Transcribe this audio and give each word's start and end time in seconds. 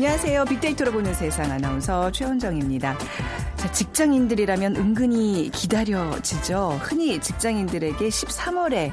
안녕하세요. 0.00 0.46
빅데이터로 0.46 0.92
보는 0.92 1.12
세상 1.12 1.50
아나운서 1.50 2.10
최원정입니다. 2.10 2.96
자, 3.56 3.70
직장인들이라면 3.70 4.76
은근히 4.76 5.50
기다려지죠. 5.52 6.80
흔히 6.80 7.20
직장인들에게 7.20 8.08
13월에 8.08 8.92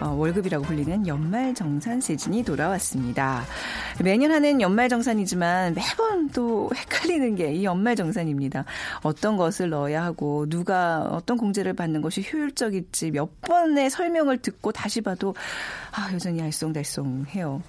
어, 0.00 0.08
월급이라고 0.08 0.64
불리는 0.64 1.06
연말 1.06 1.54
정산 1.54 2.00
세진이 2.00 2.42
돌아왔습니다. 2.42 3.44
매년 4.02 4.32
하는 4.32 4.60
연말 4.60 4.88
정산이지만 4.88 5.74
매번 5.74 6.28
또 6.30 6.70
헷갈리는 6.74 7.36
게 7.36 7.52
이 7.52 7.64
연말 7.64 7.94
정산입니다. 7.94 8.64
어떤 9.04 9.36
것을 9.36 9.70
넣어야 9.70 10.02
하고 10.02 10.48
누가 10.48 11.02
어떤 11.02 11.36
공제를 11.36 11.74
받는 11.74 12.02
것이 12.02 12.26
효율적일지 12.32 13.12
몇 13.12 13.40
번의 13.42 13.90
설명을 13.90 14.38
듣고 14.38 14.72
다시 14.72 15.02
봐도 15.02 15.36
아, 15.92 16.12
여전히 16.12 16.42
알쏭달쏭해요. 16.42 17.60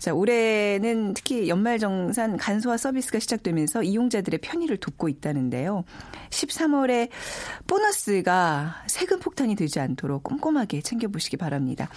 자, 0.00 0.14
올해는 0.14 1.12
특히 1.12 1.50
연말정산 1.50 2.38
간소화 2.38 2.78
서비스가 2.78 3.18
시작되면서 3.18 3.82
이용자들의 3.82 4.40
편의를 4.40 4.78
돕고 4.78 5.10
있다는데요. 5.10 5.84
13월에 6.30 7.10
보너스가 7.66 8.76
세금 8.86 9.20
폭탄이 9.20 9.56
되지 9.56 9.78
않도록 9.78 10.22
꼼꼼하게 10.22 10.80
챙겨보시기 10.80 11.36
바랍니다. 11.36 11.90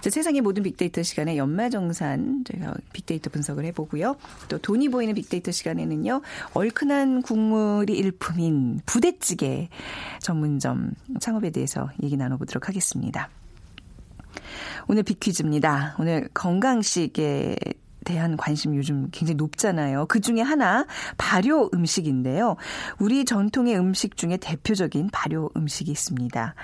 자, 0.00 0.10
세상의 0.10 0.40
모든 0.40 0.64
빅데이터 0.64 1.04
시간에 1.04 1.36
연말정산 1.36 2.42
저희가 2.44 2.74
빅데이터 2.92 3.30
분석을 3.30 3.64
해보고요. 3.66 4.16
또 4.48 4.58
돈이 4.58 4.88
보이는 4.88 5.14
빅데이터 5.14 5.52
시간에는요. 5.52 6.22
얼큰한 6.54 7.22
국물이 7.22 7.96
일품인 7.96 8.80
부대찌개 8.86 9.68
전문점 10.18 10.90
창업에 11.20 11.50
대해서 11.50 11.90
얘기 12.02 12.16
나눠보도록 12.16 12.68
하겠습니다. 12.68 13.30
오늘 14.88 15.02
빅퀴즈입니다. 15.02 15.96
오늘 15.98 16.28
건강식에 16.34 17.56
대한 18.04 18.36
관심 18.36 18.74
요즘 18.76 19.08
굉장히 19.12 19.36
높잖아요. 19.36 20.06
그 20.06 20.20
중에 20.20 20.40
하나 20.40 20.86
발효 21.18 21.70
음식인데요. 21.74 22.56
우리 22.98 23.24
전통의 23.24 23.78
음식 23.78 24.16
중에 24.16 24.36
대표적인 24.38 25.10
발효 25.12 25.50
음식이 25.56 25.90
있습니다. 25.90 26.54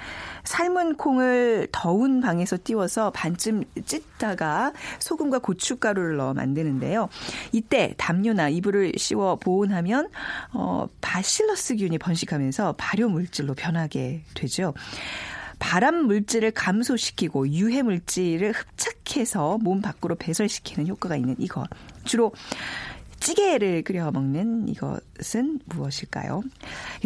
삶은 0.45 0.97
콩을 0.97 1.69
더운 1.73 2.21
방에서 2.21 2.59
띄워서 2.63 3.11
반쯤 3.11 3.65
찢다가 3.85 4.73
소금과 4.99 5.41
고춧가루를 5.41 6.17
넣어 6.17 6.35
만드는데요. 6.35 7.09
이때 7.53 7.95
담요나 7.99 8.49
이불을 8.49 8.93
씌워 8.97 9.37
보온하면 9.37 10.09
어 10.53 10.87
바실러스균이 11.01 11.99
번식하면서 11.99 12.75
발효 12.79 13.09
물질로 13.09 13.55
변하게 13.55 14.23
되죠. 14.35 14.73
발암 15.59 16.07
물질을 16.07 16.51
감소시키고 16.51 17.49
유해 17.49 17.83
물질을 17.83 18.53
흡착해서 18.53 19.59
몸 19.59 19.81
밖으로 19.81 20.15
배설시키는 20.17 20.89
효과가 20.89 21.17
있는 21.17 21.37
이것. 21.39 21.67
주로 22.05 22.33
찌개를 23.21 23.83
끓여 23.83 24.11
먹는 24.11 24.69
이것은 24.69 25.61
무엇일까요? 25.65 26.43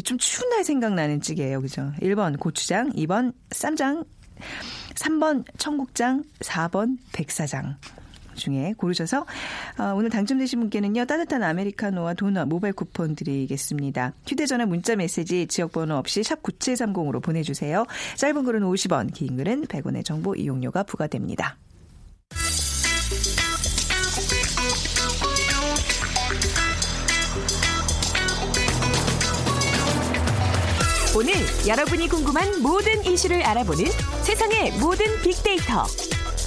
좀 0.04 0.18
추운 0.18 0.50
날 0.50 0.64
생각나는 0.64 1.20
찌개예요. 1.20 1.60
그죠? 1.62 1.92
1번 2.00 2.38
고추장, 2.38 2.90
2번 2.90 3.32
쌈장, 3.50 4.04
3번 4.94 5.44
청국장, 5.56 6.24
4번 6.40 6.98
백사장. 7.12 7.76
중에 8.40 8.74
고르셔서 8.76 9.20
어, 9.78 9.94
오늘 9.94 10.10
당첨되신 10.10 10.58
분께는요 10.58 11.04
따뜻한 11.04 11.44
아메리카노와 11.44 12.14
도넛 12.14 12.48
모바일 12.48 12.72
쿠폰 12.72 13.14
드리겠습니다. 13.14 14.14
휴대전화 14.26 14.66
문자 14.66 14.96
메시지 14.96 15.46
지역번호 15.46 15.94
없이 15.94 16.24
샵 16.24 16.42
9730으로 16.42 17.22
보내주세요. 17.22 17.84
짧은 18.16 18.44
글은 18.44 18.62
50원 18.62 19.14
긴 19.14 19.36
글은 19.36 19.66
100원의 19.66 20.04
정보 20.04 20.34
이용료가 20.34 20.82
부과됩니다. 20.82 21.56
오늘 31.16 31.34
여러분이 31.66 32.08
궁금한 32.08 32.62
모든 32.62 33.04
이슈를 33.04 33.42
알아보는 33.42 33.84
세상의 34.22 34.78
모든 34.78 35.06
빅데이터 35.22 35.84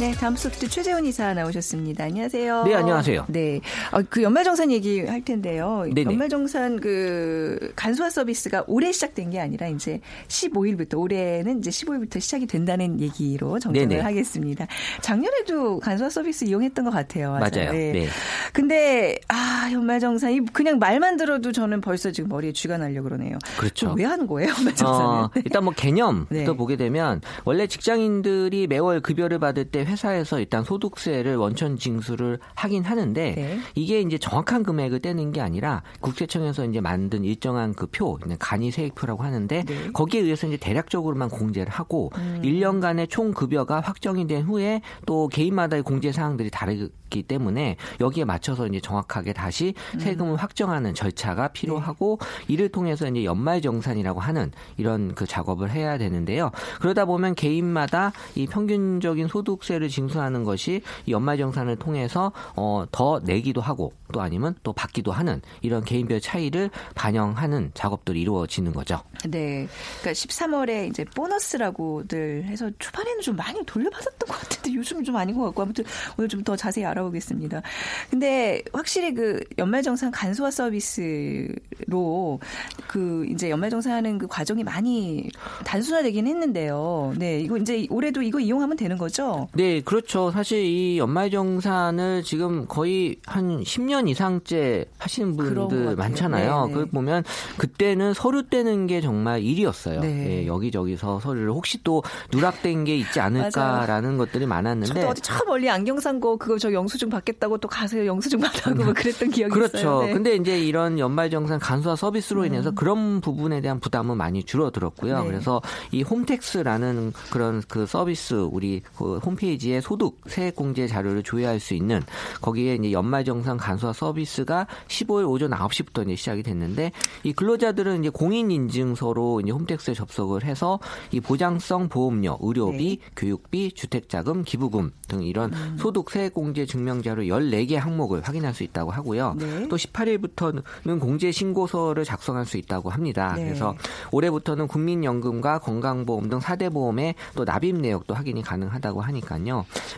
네, 0.00 0.10
다음 0.10 0.34
소프트 0.34 0.68
최재원 0.68 1.04
이사 1.06 1.32
나오셨습니다. 1.34 2.02
안녕하세요. 2.04 2.64
네, 2.64 2.74
안녕하세요. 2.74 3.26
네, 3.28 3.60
어, 3.92 4.02
그 4.10 4.24
연말정산 4.24 4.72
얘기할 4.72 5.24
텐데요. 5.24 5.84
네네. 5.94 6.10
연말정산 6.10 6.80
그 6.80 7.72
간소화 7.76 8.10
서비스가 8.10 8.64
올해 8.66 8.90
시작된 8.90 9.30
게 9.30 9.38
아니라 9.38 9.68
이제 9.68 10.00
15일부터 10.26 10.98
올해는 10.98 11.60
이제 11.60 11.70
15일부터 11.70 12.20
시작이 12.20 12.46
된다는 12.46 12.98
얘기로 13.00 13.60
정정을 13.60 13.88
네네. 13.88 14.00
하겠습니다. 14.02 14.66
작년에도 15.00 15.78
간소화 15.78 16.10
서비스 16.10 16.44
이용했던 16.44 16.84
것 16.86 16.90
같아요. 16.90 17.30
맞아요. 17.30 17.70
네. 17.70 18.08
근데 18.52 19.20
아 19.28 19.70
연말정산이 19.72 20.46
그냥 20.52 20.80
말만 20.80 21.16
들어도 21.18 21.52
저는 21.52 21.80
벌써 21.80 22.10
지금 22.10 22.30
머리에 22.30 22.52
쥐가 22.52 22.78
날려 22.78 23.00
그러네요. 23.00 23.38
그렇죠. 23.56 23.94
왜 23.96 24.04
하는 24.04 24.26
거예요, 24.26 24.50
연말정산은? 24.58 25.06
어, 25.06 25.30
일단 25.36 25.62
뭐 25.62 25.72
개념부터 25.72 26.34
네. 26.34 26.44
보게 26.56 26.74
되면 26.76 27.20
원래 27.44 27.68
직장인들이 27.68 28.66
매월 28.66 29.00
급여를 29.00 29.38
받을 29.38 29.64
때 29.66 29.83
회사에서 29.84 30.38
일단 30.38 30.64
소득세를 30.64 31.36
원천 31.36 31.76
징수를 31.76 32.38
하긴 32.54 32.84
하는데 32.84 33.34
네. 33.34 33.58
이게 33.74 34.00
이제 34.00 34.18
정확한 34.18 34.62
금액을 34.62 35.00
떼는 35.00 35.32
게 35.32 35.40
아니라 35.40 35.82
국세청에서 36.00 36.64
이제 36.66 36.80
만든 36.80 37.24
일정한 37.24 37.74
그 37.74 37.86
표, 37.86 38.18
간이 38.38 38.70
세액표라고 38.70 39.22
하는데 39.22 39.64
네. 39.64 39.92
거기에 39.92 40.20
의해서 40.20 40.46
이제 40.46 40.56
대략적으로만 40.56 41.28
공제를 41.28 41.72
하고 41.72 42.10
음. 42.16 42.40
1년간의 42.42 43.08
총 43.08 43.32
급여가 43.32 43.80
확정이 43.80 44.26
된 44.26 44.42
후에 44.42 44.80
또 45.06 45.28
개인마다의 45.28 45.82
공제 45.82 46.12
사항들이 46.12 46.50
다르기 46.50 47.22
때문에 47.22 47.76
여기에 48.00 48.24
맞춰서 48.24 48.66
이제 48.66 48.80
정확하게 48.80 49.32
다시 49.32 49.74
음. 49.94 50.00
세금을 50.00 50.36
확정하는 50.36 50.94
절차가 50.94 51.48
필요하고 51.48 52.18
네. 52.20 52.44
이를 52.48 52.68
통해서 52.68 53.08
이제 53.08 53.24
연말 53.24 53.60
정산이라고 53.60 54.20
하는 54.20 54.52
이런 54.76 55.14
그 55.14 55.26
작업을 55.26 55.70
해야 55.70 55.98
되는데요. 55.98 56.50
그러다 56.80 57.04
보면 57.04 57.34
개인마다 57.34 58.12
이 58.34 58.46
평균적인 58.46 59.28
소득세 59.28 59.73
를 59.78 59.88
징수하는 59.88 60.44
것이 60.44 60.82
이 61.06 61.12
연말정산을 61.12 61.76
통해서 61.76 62.30
어, 62.54 62.84
더 62.92 63.20
내기도 63.24 63.60
하고 63.60 63.92
또 64.12 64.20
아니면 64.20 64.54
또 64.62 64.72
받기도 64.72 65.10
하는 65.10 65.42
이런 65.62 65.82
개인별 65.82 66.20
차이를 66.20 66.70
반영하는 66.94 67.72
작업들이 67.74 68.20
이루어지는 68.20 68.72
거죠. 68.72 69.00
네. 69.28 69.66
그러니까 70.00 70.12
13월에 70.12 70.88
이제 70.90 71.04
보너스라고들 71.04 72.44
해서 72.44 72.70
초반에는 72.78 73.20
좀 73.22 73.34
많이 73.34 73.64
돌려받았던 73.66 74.28
것 74.28 74.38
같은데 74.38 74.74
요즘은 74.74 75.02
좀 75.02 75.16
아닌 75.16 75.36
것 75.36 75.42
같고 75.46 75.62
아무튼 75.62 75.84
오늘 76.16 76.28
좀 76.28 76.44
더 76.44 76.54
자세히 76.54 76.84
알아보겠습니다. 76.84 77.62
근데 78.10 78.62
확실히 78.72 79.14
그 79.14 79.40
연말정산 79.58 80.10
간소화 80.10 80.50
서비스로 80.50 82.38
그 82.86 83.26
이제 83.30 83.50
연말정산하는 83.50 84.18
그 84.18 84.26
과정이 84.26 84.62
많이 84.62 85.28
단순화되긴 85.64 86.26
했는데요. 86.26 87.14
네. 87.18 87.40
이거 87.40 87.56
이제 87.56 87.86
올해도 87.90 88.22
이거 88.22 88.38
이용하면 88.38 88.76
되는 88.76 88.98
거죠? 88.98 89.48
네, 89.54 89.63
그렇죠. 89.84 90.30
사실 90.30 90.64
이 90.64 90.98
연말정산을 90.98 92.22
지금 92.24 92.66
거의 92.66 93.16
한 93.26 93.62
10년 93.62 94.08
이상째 94.08 94.86
하시는 94.98 95.36
분들. 95.36 95.96
많잖아요. 95.96 96.60
네, 96.62 96.66
네. 96.66 96.72
그걸 96.72 96.86
보면 96.90 97.24
그때는 97.58 98.14
서류 98.14 98.48
떼는 98.48 98.86
게 98.86 99.00
정말 99.00 99.42
일이었어요. 99.42 100.00
네. 100.00 100.42
예, 100.42 100.46
여기저기서 100.46 101.20
서류를 101.20 101.50
혹시 101.50 101.82
또 101.84 102.02
누락된 102.32 102.84
게 102.84 102.96
있지 102.96 103.20
않을까라는 103.20 104.16
것들이 104.18 104.46
많았는데 104.46 104.94
저도 104.94 105.08
어디 105.08 105.20
저 105.22 105.44
멀리 105.44 105.68
안경 105.70 106.00
산 106.00 106.14
거 106.20 106.36
그거 106.36 106.58
저 106.58 106.72
영수증 106.72 107.08
받겠다고 107.10 107.58
또 107.58 107.68
가서 107.68 108.06
영수증 108.06 108.38
받아고 108.40 108.84
뭐 108.84 108.92
그랬던 108.92 109.30
기억이 109.30 109.52
그렇죠. 109.52 109.78
있어요. 109.78 110.02
네. 110.06 110.12
근데 110.12 110.36
이제 110.36 110.58
이런 110.58 110.98
연말정산 110.98 111.58
간소화 111.58 111.96
서비스로 111.96 112.44
인해서 112.44 112.70
음. 112.70 112.74
그런 112.74 113.20
부분에 113.20 113.60
대한 113.60 113.80
부담은 113.80 114.16
많이 114.16 114.44
줄어들었고요. 114.44 115.20
네. 115.22 115.26
그래서 115.26 115.60
이 115.90 116.02
홈택스라는 116.02 117.12
그런 117.30 117.62
그 117.68 117.86
서비스 117.86 118.34
우리 118.34 118.80
그 118.96 119.18
홈페이지 119.18 119.53
에 119.64 119.80
소득 119.80 120.20
세액공제 120.26 120.86
자료를 120.86 121.22
조회할 121.22 121.60
수 121.60 121.74
있는 121.74 122.02
거기에 122.40 122.74
이제 122.74 122.92
연말정산 122.92 123.56
간소화 123.56 123.92
서비스가 123.92 124.66
15일 124.88 125.28
오전 125.28 125.50
9시부터 125.50 126.04
이제 126.04 126.16
시작이 126.16 126.42
됐는데 126.42 126.92
이 127.22 127.32
근로자들은 127.32 128.00
이제 128.00 128.10
공인 128.10 128.50
인증서로 128.50 129.40
이제 129.40 129.52
홈택스에 129.52 129.94
접속을 129.94 130.44
해서 130.44 130.78
이 131.10 131.20
보장성 131.20 131.88
보험료, 131.88 132.38
의료비, 132.40 132.98
네. 133.00 133.06
교육비, 133.16 133.72
주택자금, 133.72 134.44
기부금 134.44 134.92
등 135.08 135.22
이런 135.22 135.52
음. 135.52 135.76
소득 135.78 136.10
세액공제 136.10 136.66
증명 136.66 137.02
자료 137.02 137.22
14개 137.22 137.74
항목을 137.74 138.22
확인할 138.22 138.54
수 138.54 138.62
있다고 138.64 138.90
하고요. 138.90 139.36
네. 139.38 139.68
또 139.68 139.76
18일부터는 139.76 141.00
공제 141.00 141.32
신고서를 141.32 142.04
작성할 142.04 142.46
수 142.46 142.56
있다고 142.56 142.90
합니다. 142.90 143.34
네. 143.36 143.44
그래서 143.44 143.74
올해부터는 144.12 144.68
국민연금과 144.68 145.58
건강보험 145.58 146.28
등 146.28 146.38
4대 146.38 146.72
보험의 146.72 147.14
또 147.34 147.44
납입 147.44 147.76
내역도 147.76 148.14
확인이 148.14 148.42
가능하다고 148.42 149.00
하니까요. 149.00 149.24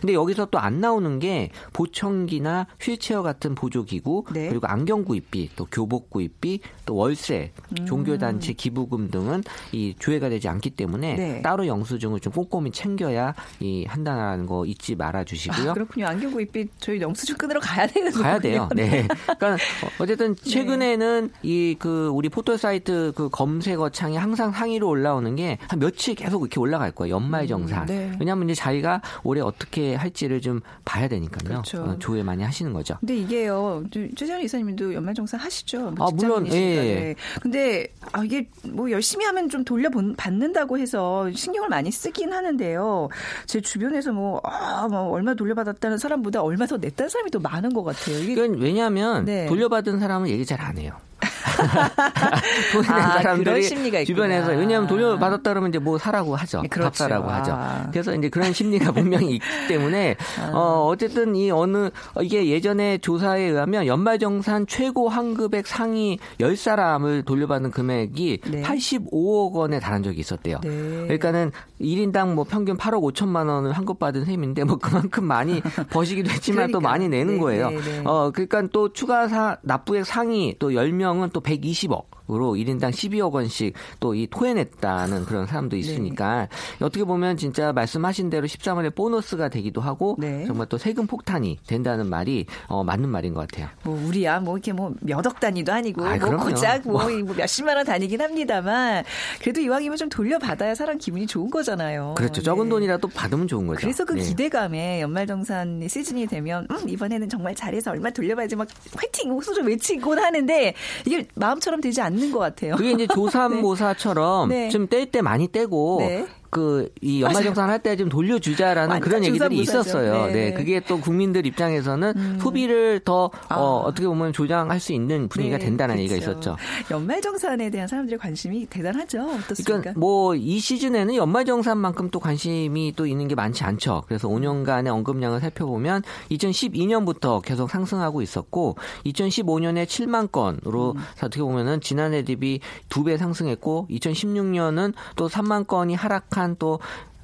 근데 0.01 0.13
여기서 0.13 0.45
또 0.47 0.57
안 0.57 0.81
나오는 0.81 1.19
게 1.19 1.51
보청기나 1.71 2.67
휠체어 2.81 3.21
같은 3.21 3.55
보조기구 3.55 4.25
네. 4.33 4.49
그리고 4.49 4.67
안경 4.67 5.05
구입비, 5.05 5.51
또 5.55 5.65
교복 5.71 6.09
구입비, 6.09 6.59
또 6.85 6.95
월세, 6.95 7.51
음. 7.79 7.85
종교단체 7.85 8.53
기부금 8.53 9.09
등은 9.09 9.43
이 9.71 9.95
조회가 9.99 10.29
되지 10.29 10.47
않기 10.49 10.71
때문에 10.71 11.15
네. 11.15 11.41
따로 11.41 11.67
영수증을 11.67 12.19
좀 12.19 12.33
꼼꼼히 12.33 12.71
챙겨야 12.71 13.33
이 13.59 13.85
한다는 13.85 14.45
거 14.45 14.65
잊지 14.65 14.95
말아 14.95 15.23
주시고요. 15.23 15.71
아, 15.71 15.73
그렇군요. 15.73 16.07
안경 16.07 16.31
구입비 16.31 16.67
저희 16.79 16.99
영수증 16.99 17.37
끊으러 17.37 17.59
가야 17.59 17.87
되는 17.87 18.09
거군요. 18.11 18.23
가야 18.23 18.39
돼요. 18.39 18.69
네. 18.75 19.07
그러니까 19.37 19.57
어쨌든 19.99 20.35
최근에는 20.35 21.31
이 21.43 21.75
그 21.79 22.07
우리 22.07 22.29
포털 22.29 22.57
사이트 22.57 23.11
그 23.15 23.29
검색어 23.29 23.89
창에 23.89 24.17
항상 24.17 24.51
상위로 24.51 24.87
올라오는 24.87 25.35
게 25.35 25.57
한 25.69 25.79
며칠 25.79 26.15
계속 26.15 26.41
이렇게 26.41 26.59
올라갈 26.59 26.91
거예요. 26.91 27.15
연말 27.15 27.45
정산. 27.47 27.85
네. 27.85 28.11
왜냐하면 28.19 28.49
이제 28.49 28.59
자기가 28.59 29.01
올해 29.23 29.36
어떻게 29.41 29.95
할지를 29.95 30.41
좀 30.41 30.61
봐야 30.85 31.07
되니까요. 31.07 31.49
그렇죠. 31.49 31.83
어, 31.83 31.99
조회 31.99 32.23
많이 32.23 32.43
하시는 32.43 32.71
거죠. 32.73 32.95
근데 32.99 33.15
이게요, 33.17 33.83
저- 33.91 33.99
최재현 34.15 34.41
이사님도 34.41 34.93
연말정산 34.93 35.39
하시죠? 35.39 35.91
뭐 35.91 36.07
아, 36.07 36.11
물론. 36.13 36.47
예, 36.47 36.51
예. 36.51 36.95
네. 36.95 37.15
근데 37.41 37.87
아, 38.11 38.23
이게 38.23 38.47
뭐 38.63 38.89
열심히 38.91 39.25
하면 39.25 39.49
좀 39.49 39.63
돌려받는다고 39.63 40.77
해서 40.77 41.31
신경을 41.31 41.69
많이 41.69 41.91
쓰긴 41.91 42.33
하는데요. 42.33 43.09
제 43.45 43.61
주변에서 43.61 44.11
뭐, 44.11 44.41
아, 44.43 44.87
뭐 44.89 45.09
얼마 45.09 45.33
돌려받았다는 45.33 45.97
사람보다 45.97 46.41
얼마 46.41 46.65
더 46.65 46.77
냈다는 46.77 47.09
사람이 47.09 47.31
더 47.31 47.39
많은 47.39 47.73
것 47.73 47.83
같아요. 47.83 48.17
이게 48.19 48.41
왜냐하면 48.47 49.25
네. 49.25 49.45
돌려받은 49.47 49.99
사람은 49.99 50.29
얘기 50.29 50.45
잘 50.45 50.57
안 50.61 50.77
해요. 50.77 50.91
돈낸 52.73 52.91
아, 52.91 53.11
사람들이. 53.17 54.05
주변에서 54.05 54.51
왜냐하면 54.51 54.87
돌려받았다 54.87 55.51
그러면 55.51 55.69
이제 55.69 55.79
뭐 55.79 55.97
사라고 55.97 56.35
하죠. 56.35 56.61
네, 56.61 56.67
그렇죠. 56.67 56.87
밥 56.89 56.95
사라고 56.95 57.29
하죠. 57.29 57.51
아. 57.53 57.87
그래서 57.91 58.13
이제 58.15 58.29
그런 58.29 58.53
심리가 58.53 58.91
분명히 58.91 59.35
있기 59.35 59.45
때문에 59.67 60.15
어 60.53 60.85
어쨌든 60.87 61.35
이 61.35 61.49
어느 61.51 61.89
어, 62.13 62.21
이게 62.21 62.47
예전에 62.47 62.97
조사에 62.99 63.41
의하면 63.41 63.87
연말 63.87 64.19
정산 64.19 64.67
최고 64.67 65.09
환급액 65.09 65.67
상위 65.67 66.19
10사람을 66.39 67.25
돌려받는 67.25 67.71
금액이 67.71 68.41
네. 68.45 68.61
85억 68.61 69.53
원에 69.53 69.79
달한 69.79 70.03
적이 70.03 70.19
있었대요. 70.19 70.59
네. 70.63 70.69
그러니까는 70.69 71.51
1인당 71.81 72.33
뭐 72.33 72.43
평균 72.43 72.77
8억 72.77 73.01
5천만 73.13 73.47
원을 73.47 73.71
환급받은 73.71 74.25
셈인데 74.25 74.63
뭐 74.63 74.77
그만큼 74.77 75.23
많이 75.25 75.61
버시기도 75.89 76.29
했지만 76.29 76.71
또 76.71 76.79
그러니까. 76.79 76.89
많이 76.89 77.09
내는 77.09 77.35
네, 77.35 77.39
거예요. 77.39 77.69
네, 77.69 77.77
네. 77.77 78.01
어, 78.05 78.31
그러니까 78.33 78.63
또 78.71 78.91
추가 78.93 79.27
사, 79.27 79.57
납부액 79.61 80.05
상위 80.05 80.55
또 80.59 80.71
10명 80.71 81.06
은 81.11 81.29
또 81.33 81.41
120억. 81.41 82.05
으로 82.29 82.55
1인당 82.55 82.91
12억 82.91 83.31
원씩 83.31 83.73
또 84.01 84.13
이 84.13 84.27
토해냈다는 84.27 85.25
그런 85.25 85.45
사람도 85.45 85.75
네. 85.75 85.79
있으니까 85.79 86.49
어떻게 86.81 87.03
보면 87.05 87.37
진짜 87.37 87.71
말씀하신 87.71 88.29
대로 88.29 88.47
13월에 88.47 88.93
보너스가 88.93 89.47
되기도 89.49 89.79
하고 89.79 90.15
네. 90.19 90.43
정말 90.45 90.67
또 90.67 90.77
세금 90.77 91.07
폭탄이 91.07 91.57
된다는 91.67 92.07
말이 92.09 92.45
어, 92.67 92.83
맞는 92.83 93.07
말인 93.09 93.33
것 93.33 93.47
같아요. 93.47 93.69
뭐 93.83 93.97
우리야 94.07 94.39
뭐 94.41 94.57
이렇게 94.57 94.73
뭐 94.73 94.91
몇 95.01 95.25
억 95.25 95.39
단위도 95.39 95.71
아니고 95.71 96.03
아이, 96.05 96.19
뭐. 96.19 96.35
고작 96.37 96.81
뭐, 96.85 97.07
뭐 97.09 97.35
몇십만 97.35 97.77
원 97.77 97.85
단위긴 97.85 98.19
합니다만 98.21 99.03
그래도 99.41 99.61
이왕이면 99.61 99.97
좀 99.97 100.09
돌려받아야 100.09 100.75
사람 100.75 100.97
기분이 100.97 101.27
좋은 101.27 101.49
거잖아요. 101.49 102.15
그렇죠. 102.17 102.41
네. 102.41 102.43
적은 102.43 102.67
돈이라도 102.69 103.07
받으면 103.09 103.47
좋은 103.47 103.67
거죠. 103.67 103.79
그래서 103.81 104.03
그 104.05 104.13
네. 104.13 104.23
기대감에 104.23 105.01
연말정산 105.01 105.87
시즌이 105.87 106.27
되면 106.27 106.67
음, 106.71 106.89
이번에는 106.89 107.29
정말 107.29 107.55
잘해서 107.55 107.91
얼마 107.91 108.09
돌려봐야지 108.09 108.55
막 108.57 108.67
화이팅 108.95 109.31
호소를 109.31 109.65
외치곤 109.67 110.19
하는데 110.19 110.73
이게 111.05 111.27
마음처럼 111.35 111.81
되지 111.81 112.01
않는 112.01 112.31
것 112.31 112.39
같아요. 112.39 112.75
그게 112.75 112.91
이제 112.91 113.07
조삼모사처럼 113.07 114.49
네. 114.49 114.69
좀 114.69 114.87
뗄 114.87 115.05
때 115.11 115.21
많이 115.21 115.47
떼고 115.47 115.97
네. 115.99 116.25
그 116.49 116.89
이 117.01 117.21
연말정산 117.21 117.69
할 117.69 117.79
때 117.79 117.95
좀 117.97 118.09
돌려주자라는 118.09 118.99
그런 118.99 119.23
얘기들이. 119.23 119.57
있었어요. 119.59 120.27
네. 120.27 120.31
네. 120.33 120.53
그게 120.53 120.79
또 120.79 120.99
국민들 120.99 121.45
입장에서는 121.45 122.39
소비를 122.39 122.99
더 123.05 123.29
아. 123.49 123.55
어, 123.55 123.77
어떻게 123.85 124.07
보면 124.07 124.33
조장할 124.33 124.79
수 124.79 124.93
있는 124.93 125.27
분위기가 125.29 125.57
네, 125.57 125.65
된다는 125.65 125.97
얘기가 125.99 126.19
그렇죠. 126.19 126.31
있었죠. 126.51 126.55
연말정산에 126.91 127.69
대한 127.69 127.87
사람들의 127.87 128.19
관심이 128.19 128.65
대단하죠. 128.67 129.21
어떻습니까? 129.21 129.63
그러니까 129.81 129.93
뭐 129.99 130.35
이 130.35 130.59
시즌에는 130.59 131.15
연말정산만큼 131.15 132.09
또 132.11 132.19
관심이 132.19 132.93
또 132.95 133.05
있는 133.07 133.27
게 133.27 133.35
많지 133.35 133.63
않죠. 133.63 134.03
그래서 134.07 134.27
5년간의 134.27 134.87
언급량을 134.89 135.39
살펴보면 135.39 136.03
2012년부터 136.31 137.41
계속 137.41 137.69
상승하고 137.69 138.21
있었고 138.21 138.75
2015년에 139.05 139.85
7만 139.85 140.31
건으로 140.31 140.93
음. 140.95 141.01
어떻게 141.21 141.41
보면은 141.41 141.81
지난해 141.81 142.23
대비 142.23 142.59
두 142.89 143.03
배 143.03 143.17
상승했고 143.17 143.87
2016년은 143.89 144.93
또 145.15 145.27
3만 145.29 145.65
건이 145.67 145.95
하락 145.95 146.29
한또한 146.37 146.79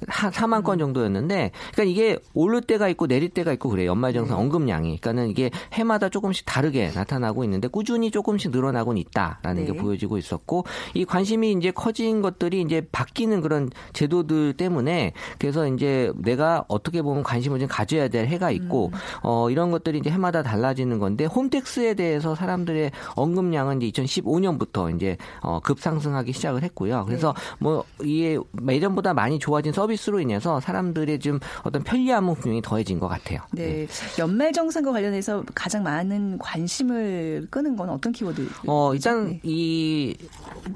4만 0.08 0.62
건 0.64 0.78
정도였는데, 0.78 1.50
그러니까 1.72 1.90
이게 1.90 2.18
오를 2.34 2.60
때가 2.60 2.88
있고 2.88 3.06
내릴 3.06 3.28
때가 3.28 3.52
있고 3.52 3.68
그래요. 3.68 3.90
연말정산 3.90 4.36
언급량이. 4.36 4.98
그러니까는 4.98 5.28
이게 5.28 5.50
해마다 5.72 6.08
조금씩 6.08 6.46
다르게 6.46 6.90
나타나고 6.94 7.44
있는데 7.44 7.68
꾸준히 7.68 8.10
조금씩 8.10 8.50
늘어나고는 8.50 9.00
있다라는 9.00 9.64
네. 9.64 9.72
게 9.72 9.76
보여지고 9.76 10.18
있었고, 10.18 10.64
이 10.94 11.04
관심이 11.04 11.52
이제 11.52 11.70
커진 11.70 12.22
것들이 12.22 12.60
이제 12.60 12.86
바뀌는 12.92 13.40
그런 13.40 13.70
제도들 13.92 14.54
때문에 14.54 15.12
그래서 15.38 15.66
이제 15.68 16.12
내가 16.16 16.64
어떻게 16.68 17.02
보면 17.02 17.22
관심을 17.22 17.58
좀 17.58 17.68
가져야 17.68 18.08
될 18.08 18.26
해가 18.26 18.50
있고, 18.50 18.92
어, 19.22 19.50
이런 19.50 19.70
것들이 19.70 19.98
이제 19.98 20.10
해마다 20.10 20.42
달라지는 20.42 20.98
건데, 20.98 21.24
홈택스에 21.24 21.94
대해서 21.94 22.34
사람들의 22.34 22.90
언급량은 23.14 23.82
이제 23.82 24.02
2015년부터 24.02 24.94
이제 24.94 25.16
어, 25.40 25.60
급상승하기 25.60 26.32
시작을 26.32 26.62
했고요. 26.62 27.04
그래서 27.06 27.34
뭐 27.58 27.84
이게 28.02 28.38
예전보다 28.68 29.14
많이 29.14 29.38
좋아진 29.38 29.72
서비스 29.72 29.93
로 30.06 30.20
인해서 30.20 30.60
사람들의 30.60 31.18
좀 31.20 31.40
어떤 31.62 31.82
편리함은 31.82 32.34
분명히 32.34 32.60
더해진 32.62 32.98
것 32.98 33.08
같아요. 33.08 33.40
네. 33.52 33.86
연말 34.18 34.52
정산과 34.52 34.92
관련해서 34.92 35.44
가장 35.54 35.82
많은 35.82 36.38
관심을 36.38 37.46
끄는 37.50 37.76
건 37.76 37.88
어떤 37.88 38.12
키워드? 38.12 38.46
어, 38.66 38.92
일단 38.94 39.28
네. 39.28 39.40
이 39.42 40.14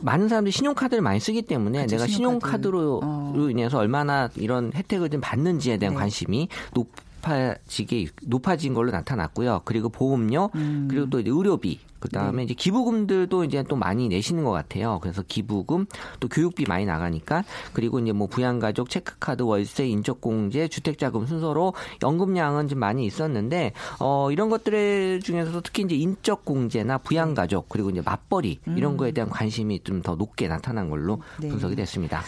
많은 0.00 0.28
사람들이 0.28 0.52
신용카드를 0.52 1.02
많이 1.02 1.20
쓰기 1.20 1.42
때문에 1.42 1.87
그렇죠, 1.87 1.96
내가 1.96 2.06
신용카드. 2.06 2.68
어. 2.68 3.32
로 3.34 3.50
인해서 3.50 3.78
얼마나 3.78 4.28
이런 4.37 4.72
혜택을 4.75 5.10
좀 5.10 5.20
받는지에 5.20 5.78
대한 5.78 5.94
네. 5.94 5.98
관심이 5.98 6.48
높아지게 6.75 8.06
높아진 8.22 8.75
걸로 8.75 8.90
나타났고요. 8.90 9.62
그리고 9.64 9.88
보험료, 9.88 10.50
음. 10.54 10.88
그리고 10.90 11.08
또 11.10 11.18
의료비, 11.18 11.80
그 12.00 12.09
네. 12.09 12.19
다음에 12.19 12.43
이제 12.45 12.55
기부금들도 12.55 13.45
이제 13.45 13.62
또 13.69 13.76
많이 13.76 14.09
내시는 14.09 14.45
것 14.45 14.50
같아요. 14.52 14.99
그래서 15.02 15.23
기부금, 15.26 15.87
또 16.21 16.28
교육비 16.28 16.64
많이 16.69 16.87
나가니까, 16.87 17.45
그리고 17.73 17.99
이제 17.99 18.12
뭐 18.12 18.26
부양가족, 18.26 18.88
체크카드, 18.90 19.43
월세, 19.43 19.87
인적공제, 19.87 20.69
주택자금 20.69 21.26
순서로 21.26 21.75
연금량은 22.02 22.69
좀 22.69 22.78
많이 22.78 23.05
있었는데, 23.05 23.73
어, 24.00 24.31
이런 24.33 24.49
것들 24.49 25.21
중에서도 25.23 25.61
특히 25.61 25.83
이제 25.83 25.95
인적공제나 25.97 26.99
부양가족, 26.99 27.69
그리고 27.69 27.90
이제 27.90 28.00
맞벌이, 28.05 28.61
이런 28.76 28.97
거에 28.97 29.12
대한 29.12 29.28
관심이 29.31 29.81
좀 29.85 29.99
더 29.99 30.14
높게 30.14 30.47
나타난 30.47 30.88
걸로 30.90 31.14
음. 31.14 31.21
네. 31.40 31.49
분석이 31.49 31.75
됐습니다. 31.75 32.23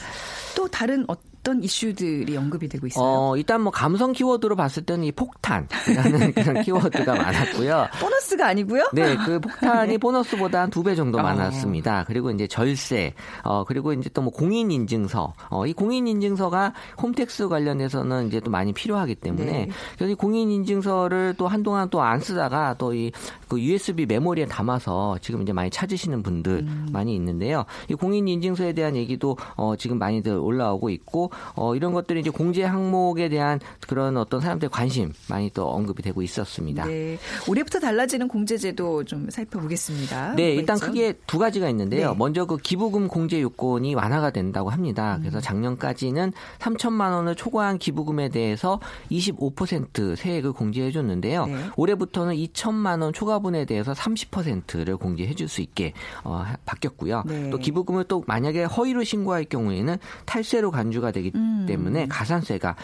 또 0.57 0.67
다른 0.67 1.05
어떤 1.07 1.63
이슈들이 1.63 2.37
언급이 2.37 2.69
되고 2.69 2.85
있어요? 2.89 3.05
어, 3.05 3.37
일단 3.37 3.61
뭐 3.61 3.71
감성 3.71 4.11
키워드로 4.13 4.57
봤을 4.57 4.83
때는 4.85 5.05
이 5.05 5.13
폭탄이라는 5.13 6.33
그런 6.35 6.63
키워드가 6.63 7.15
많았고요. 7.15 7.87
보너스가 8.01 8.49
아니고요? 8.49 8.91
네, 8.93 9.17
그 9.17 9.39
폭 9.41 9.53
탄이 9.61 9.99
보너스보다 9.99 10.63
한 10.63 10.71
두 10.71 10.83
배 10.83 10.95
정도 10.95 11.19
어. 11.19 11.23
많았습니다. 11.23 12.05
그리고 12.07 12.31
이제 12.31 12.47
절세, 12.47 13.15
어, 13.45 13.65
그리고 13.65 13.93
이제 13.93 14.09
또 14.11 14.23
뭐 14.23 14.31
공인인증서, 14.33 15.35
어, 15.51 15.67
이 15.67 15.73
공인인증서가 15.73 16.73
홈택스 17.03 17.49
관련해서는 17.49 18.29
이제 18.29 18.41
또 18.41 18.51
많이 18.51 18.73
필요하기 18.73 19.15
때문에 19.17 19.45
네. 19.53 19.69
그래서 19.97 20.13
이 20.13 20.15
공인인증서를 20.15 21.35
또 21.37 21.49
한동안 21.49 21.89
또 21.91 22.01
안 22.03 22.21
쓰다가 22.21 22.75
또 22.75 22.93
이 22.95 23.13
그 23.51 23.61
USB 23.61 24.07
메모리에 24.07 24.47
담아서 24.47 25.19
지금 25.21 25.43
이제 25.43 25.53
많이 25.53 25.71
찾으시는 25.71 26.23
분들 26.23 26.53
음. 26.61 26.89
많이 26.93 27.17
있는데요. 27.17 27.65
이 27.89 27.95
공인 27.95 28.29
인증서에 28.29 28.73
대한 28.75 28.95
얘기도 28.95 29.37
어, 29.57 29.75
지금 29.77 29.99
많이들 29.99 30.33
올라오고 30.33 30.89
있고 30.91 31.33
어, 31.57 31.75
이런 31.75 31.93
것들이 31.93 32.21
이제 32.21 32.31
공제 32.31 32.63
항목에 32.63 33.29
대한 33.29 33.59
그런 33.89 34.17
어떤 34.17 34.41
사람들의 34.41 34.71
관심 34.71 35.13
많이 35.29 35.51
또 35.51 35.69
언급이 35.69 36.01
되고 36.01 36.23
있었습니다. 36.23 36.87
네. 36.87 37.19
올해부터 37.49 37.81
달라지는 37.81 38.29
공제제도 38.29 39.03
좀 39.03 39.29
살펴보겠습니다. 39.29 40.35
네, 40.37 40.55
일단 40.55 40.77
있죠? 40.77 40.87
크게 40.87 41.15
두 41.27 41.39
가지가 41.41 41.69
있는데요. 41.71 42.13
네. 42.13 42.17
먼저 42.17 42.47
그 42.47 42.57
기부금 42.57 43.09
공제 43.09 43.43
요건이 43.43 43.97
완화가 43.97 44.31
된다고 44.31 44.71
합니다. 44.71 45.17
음. 45.17 45.23
그래서 45.23 45.41
작년까지는 45.41 46.33
3천만 46.61 47.15
원을 47.15 47.35
초과한 47.35 47.79
기부금에 47.79 48.29
대해서 48.29 48.79
25% 49.11 50.15
세액을 50.15 50.53
공제해 50.53 50.93
줬는데요. 50.93 51.47
네. 51.47 51.57
올해부터는 51.77 52.37
2천만 52.37 53.03
원 53.03 53.13
초과 53.13 53.40
분에 53.41 53.65
대해서 53.65 53.93
30%를 53.93 54.97
공제해 54.97 55.35
줄 55.35 55.49
수 55.49 55.61
있게 55.61 55.93
어, 56.23 56.35
하- 56.47 56.57
바뀌었고요. 56.65 57.25
네. 57.27 57.51
또 57.51 57.59
기부금을 57.59 58.05
또 58.05 58.23
만약에 58.27 58.65
허위로 58.65 59.03
신고할 59.05 59.45
경우에는 59.45 59.97
탈세로 60.27 60.71
간주가 60.71 61.11
되기 61.11 61.33
음. 61.35 61.65
때문에 61.67 62.07
가산세가 62.09 62.77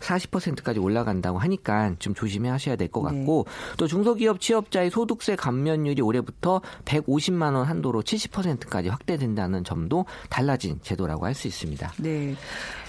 40%까지 0.00 0.78
올라간다고 0.78 1.38
하니까 1.38 1.94
좀 1.98 2.14
조심해 2.14 2.48
하셔야 2.48 2.76
될것 2.76 3.10
네. 3.12 3.18
같고 3.18 3.46
또 3.76 3.86
중소기업 3.86 4.40
취업자의 4.40 4.90
소득세 4.90 5.36
감면율이 5.36 6.02
올해부터 6.02 6.60
150만 6.84 7.54
원 7.54 7.66
한도로 7.66 8.02
70%까지 8.02 8.88
확대된다는 8.88 9.64
점도 9.64 10.04
달라진 10.28 10.78
제도라고 10.82 11.26
할 11.26 11.34
수 11.34 11.46
있습니다. 11.48 11.92
네. 11.98 12.34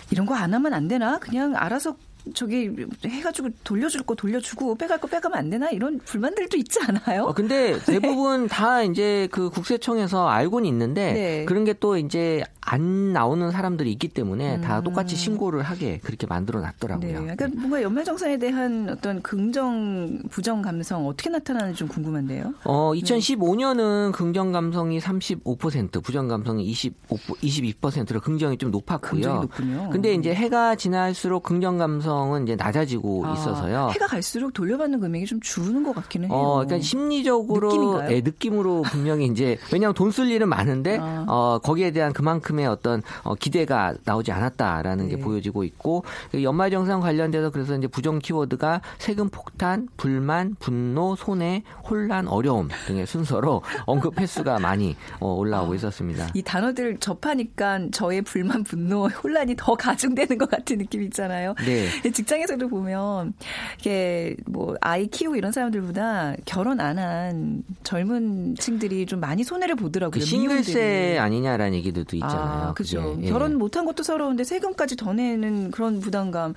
이런 0.10 0.26
거 0.26 0.34
안 0.34 0.54
하면 0.54 0.74
안 0.74 0.88
되나? 0.90 1.20
그냥 1.20 1.56
알아서 1.56 1.96
저기 2.34 2.72
해가지고 3.06 3.50
돌려줄 3.64 4.04
거 4.04 4.16
돌려주고 4.16 4.76
빼갈 4.76 5.00
거 5.00 5.08
빼가면 5.08 5.38
안 5.38 5.50
되나? 5.50 5.70
이런 5.72 6.00
불만들도 6.00 6.56
있지 6.58 6.80
않아요? 6.88 7.24
어, 7.24 7.34
근데 7.34 7.78
대부분 7.86 8.48
다 8.48 8.84
이제 8.84 9.28
그 9.32 9.50
국세청에서 9.50 10.30
알고는 10.30 10.68
있는데 10.70 11.14
네. 11.14 11.46
그런 11.46 11.66
게 11.66 11.72
또 11.82 11.98
이제 11.98 12.44
안 12.64 13.12
나오는 13.12 13.50
사람들이 13.52 13.92
있기 13.94 14.10
때문에 14.10 14.62
다 14.62 14.80
음. 14.80 14.84
똑같이 14.84 15.16
신고를 15.16 15.64
하게 15.64 16.00
그렇게 16.04 16.28
만들어 16.28 16.60
네. 16.62 16.68
놨더라고요. 16.68 17.14
그러니까 17.22 17.48
뭔가 17.48 17.82
연말정산에 17.82 18.38
대한 18.38 18.88
어떤 18.90 19.22
긍정, 19.24 20.22
부정 20.30 20.62
감성 20.62 21.08
어떻게 21.08 21.30
나타나는지 21.30 21.80
좀 21.80 21.88
궁금한데요. 21.88 22.54
어, 22.64 22.92
2015년은 22.94 24.12
긍정 24.14 24.52
감성이 24.52 25.00
35%, 25.00 26.04
부정 26.04 26.28
감성이 26.28 26.64
25, 26.66 27.18
22%로 27.18 28.20
긍정이 28.20 28.58
좀 28.58 28.70
높았고요. 28.72 29.12
긍정이 29.12 29.40
높군요. 29.42 29.90
근데 29.92 30.14
이제 30.14 30.34
해가 30.34 30.76
지날수록 30.76 31.44
긍정 31.44 31.78
감성은 31.78 32.44
이제 32.44 32.56
낮아지고 32.56 33.26
아, 33.26 33.34
있어서요. 33.34 33.90
해가 33.94 34.06
갈수록 34.08 34.54
돌려받는 34.54 35.00
금액이 35.00 35.26
좀 35.26 35.40
주는 35.42 35.84
것 35.84 35.96
같기는 35.96 36.30
해요. 36.30 36.38
어, 36.38 36.54
그러니까 36.64 36.80
심리적으로 36.80 37.70
느낌인가요? 37.70 38.12
예, 38.16 38.22
느낌으로 38.22 38.84
분명히 38.84 39.26
이제 39.26 39.58
왜냐하면 39.74 39.96
돈 39.96 40.12
쓸 40.12 40.30
일은 40.30 40.50
많은데 40.50 40.98
아. 41.00 41.24
어, 41.26 41.60
거기에 41.64 41.92
대한 41.92 42.12
그만큼 42.12 42.51
의 42.60 42.68
어떤 42.68 43.02
어, 43.24 43.36
기대가 43.36 43.94
나오지 44.06 44.32
않았다라는 44.32 45.08
네. 45.08 45.16
게 45.16 45.22
보여지고 45.22 45.64
있고 45.64 46.04
그 46.32 46.44
연말 46.44 46.72
정산 46.72 47.00
관련돼서 47.00 47.50
그래서 47.50 47.76
이제 47.78 47.88
부정 47.88 48.20
키워드가 48.20 48.82
세금 48.98 49.30
폭탄, 49.30 49.88
불만, 49.98 50.56
분노, 50.60 51.16
손해, 51.16 51.64
혼란, 51.90 52.28
어려움 52.28 52.70
등의 52.88 53.06
순서로 53.06 53.62
언급 53.86 54.20
횟수가 54.20 54.60
많이 54.60 54.96
어, 55.20 55.34
올라오고 55.34 55.76
있었습니다. 55.76 56.30
이 56.34 56.42
단어들 56.42 56.98
접하니까 56.98 57.80
저의 57.92 58.22
불만, 58.22 58.64
분노, 58.64 59.08
혼란이 59.08 59.56
더 59.58 59.76
가중되는 59.76 60.38
것 60.38 60.50
같은 60.50 60.78
느낌 60.78 61.02
있잖아요. 61.04 61.56
네. 61.66 62.12
직장에서도 62.12 62.68
보면 62.68 63.34
이게 63.80 64.36
뭐 64.46 64.76
아이 64.82 65.08
키우고 65.08 65.36
이런 65.36 65.52
사람들보다 65.52 66.36
결혼 66.46 66.80
안 66.80 66.92
한 67.02 67.64
젊은 67.84 68.56
층들이 68.56 69.06
좀 69.06 69.20
많이 69.20 69.44
손해를 69.44 69.76
보더라고요. 69.76 70.20
그 70.20 70.26
싱글세. 70.26 71.18
아니냐라는 71.20 71.74
얘기들도 71.76 72.16
있 72.16 72.22
잖아요. 72.42 72.68
아, 72.70 72.74
그죠. 72.74 73.18
예. 73.22 73.30
결혼 73.30 73.58
못한 73.58 73.86
것도 73.86 74.04
서러운데 74.04 74.44
세금까지 74.44 74.96
더 74.96 75.14
내는 75.14 75.72
그런 75.72 76.00
부담감 76.00 76.54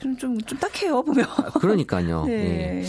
좀 0.00 0.16
좀 0.16 0.38
좀 0.42 0.58
딱해요 0.58 1.02
보면. 1.02 1.26
그러니까요. 1.60 2.24
네. 2.28 2.82
예. 2.82 2.84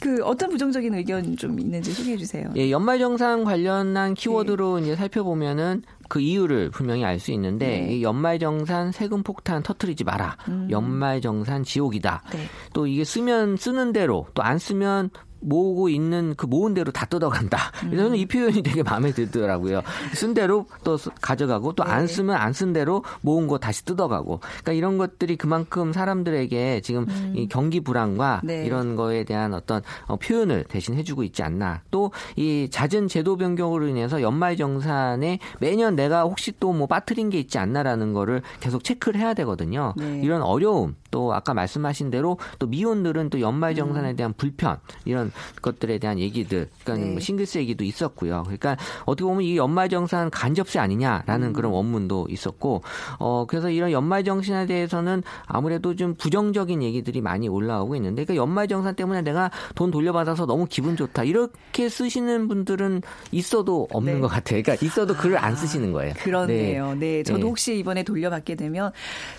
그 0.00 0.22
어떤 0.22 0.48
부정적인 0.50 0.94
의견 0.94 1.36
좀 1.36 1.58
있는지 1.58 1.92
소개해 1.92 2.16
주세요. 2.16 2.48
예, 2.56 2.70
연말 2.70 3.00
정산 3.00 3.42
관련한 3.42 4.14
키워드로 4.14 4.78
이제 4.78 4.94
살펴보면은 4.94 5.82
그 6.08 6.20
이유를 6.20 6.70
분명히 6.70 7.04
알 7.04 7.18
수 7.18 7.32
있는데 7.32 7.80
네. 7.80 7.96
이 7.96 8.02
연말 8.04 8.38
정산 8.38 8.92
세금 8.92 9.24
폭탄 9.24 9.60
터트리지 9.64 10.04
마라. 10.04 10.36
연말 10.70 11.20
정산 11.20 11.64
지옥이다. 11.64 12.22
네. 12.32 12.38
또 12.72 12.86
이게 12.86 13.02
쓰면 13.02 13.56
쓰는 13.56 13.92
대로 13.92 14.26
또 14.34 14.42
안 14.42 14.58
쓰면 14.58 15.10
모으고 15.40 15.88
있는 15.88 16.34
그 16.36 16.46
모은 16.46 16.74
대로 16.74 16.90
다 16.92 17.06
뜯어간다. 17.06 17.58
음. 17.84 17.96
저는 17.96 18.16
이 18.16 18.26
표현이 18.26 18.62
되게 18.62 18.82
마음에 18.82 19.12
들더라고요. 19.12 19.82
쓴 20.14 20.34
대로 20.34 20.66
또 20.84 20.96
쓰- 20.96 21.10
가져가고 21.20 21.72
또안 21.74 22.02
네. 22.02 22.06
쓰면 22.06 22.36
안 22.36 22.52
쓴 22.52 22.72
대로 22.72 23.04
모은 23.20 23.46
거 23.46 23.58
다시 23.58 23.84
뜯어가고. 23.84 24.40
그러니까 24.40 24.72
이런 24.72 24.98
것들이 24.98 25.36
그만큼 25.36 25.92
사람들에게 25.92 26.80
지금 26.80 27.06
이 27.36 27.46
경기 27.48 27.80
불안과 27.80 28.40
음. 28.42 28.46
네. 28.48 28.64
이런 28.66 28.96
거에 28.96 29.24
대한 29.24 29.54
어떤 29.54 29.82
어, 30.06 30.16
표현을 30.16 30.64
대신 30.68 30.94
해주고 30.96 31.22
있지 31.24 31.42
않나. 31.42 31.82
또 31.90 32.10
이 32.36 32.68
잦은 32.70 33.08
제도 33.08 33.36
변경으로 33.36 33.86
인해서 33.88 34.20
연말 34.22 34.56
정산에 34.56 35.38
매년 35.60 35.94
내가 35.96 36.22
혹시 36.22 36.52
또 36.58 36.68
뭐 36.72 36.86
빠뜨린 36.86 37.30
게 37.30 37.38
있지 37.40 37.58
않나라는 37.58 38.12
거를 38.12 38.42
계속 38.60 38.84
체크를 38.84 39.18
해야 39.20 39.34
되거든요. 39.34 39.94
네. 39.96 40.20
이런 40.22 40.42
어려움 40.42 40.94
또 41.10 41.34
아까 41.34 41.54
말씀하신 41.54 42.10
대로 42.10 42.38
또 42.58 42.66
미혼들은 42.66 43.30
또 43.30 43.40
연말 43.40 43.72
음. 43.72 43.76
정산에 43.76 44.14
대한 44.14 44.32
불편 44.36 44.78
이런 45.04 45.32
것들에 45.62 45.98
대한 45.98 46.18
얘기들 46.18 46.68
그러니까 46.84 47.06
네. 47.06 47.12
뭐 47.12 47.20
싱글세 47.20 47.60
얘기도 47.60 47.84
있었고요. 47.84 48.42
그러니까 48.44 48.76
어떻게 49.04 49.24
보면 49.24 49.42
이 49.42 49.56
연말 49.56 49.88
정산 49.88 50.30
간접세 50.30 50.78
아니냐라는 50.78 51.48
음. 51.48 51.52
그런 51.52 51.72
원문도 51.72 52.28
있었고 52.30 52.82
어 53.18 53.46
그래서 53.48 53.70
이런 53.70 53.90
연말 53.92 54.24
정산에 54.24 54.66
대해서는 54.66 55.22
아무래도 55.46 55.96
좀 55.96 56.14
부정적인 56.14 56.82
얘기들이 56.82 57.20
많이 57.20 57.48
올라오고 57.48 57.96
있는데 57.96 58.24
그러니까 58.24 58.42
연말 58.42 58.68
정산 58.68 58.94
때문에 58.94 59.22
내가 59.22 59.50
돈 59.74 59.90
돌려받아서 59.90 60.46
너무 60.46 60.66
기분 60.68 60.96
좋다 60.96 61.24
이렇게 61.24 61.88
쓰시는 61.88 62.48
분들은 62.48 63.02
있어도 63.32 63.88
없는 63.92 64.14
네. 64.14 64.20
것 64.20 64.28
같아요. 64.28 64.62
그러니까 64.62 64.84
있어도 64.84 65.14
글을 65.14 65.38
안 65.38 65.56
쓰시는 65.56 65.92
거예요. 65.92 66.14
그렇네요. 66.18 66.94
네. 66.94 67.22
저도 67.22 67.38
네. 67.38 67.44
혹시 67.44 67.78
이번에 67.78 68.02
돌려받게 68.02 68.54
되면 68.54 68.92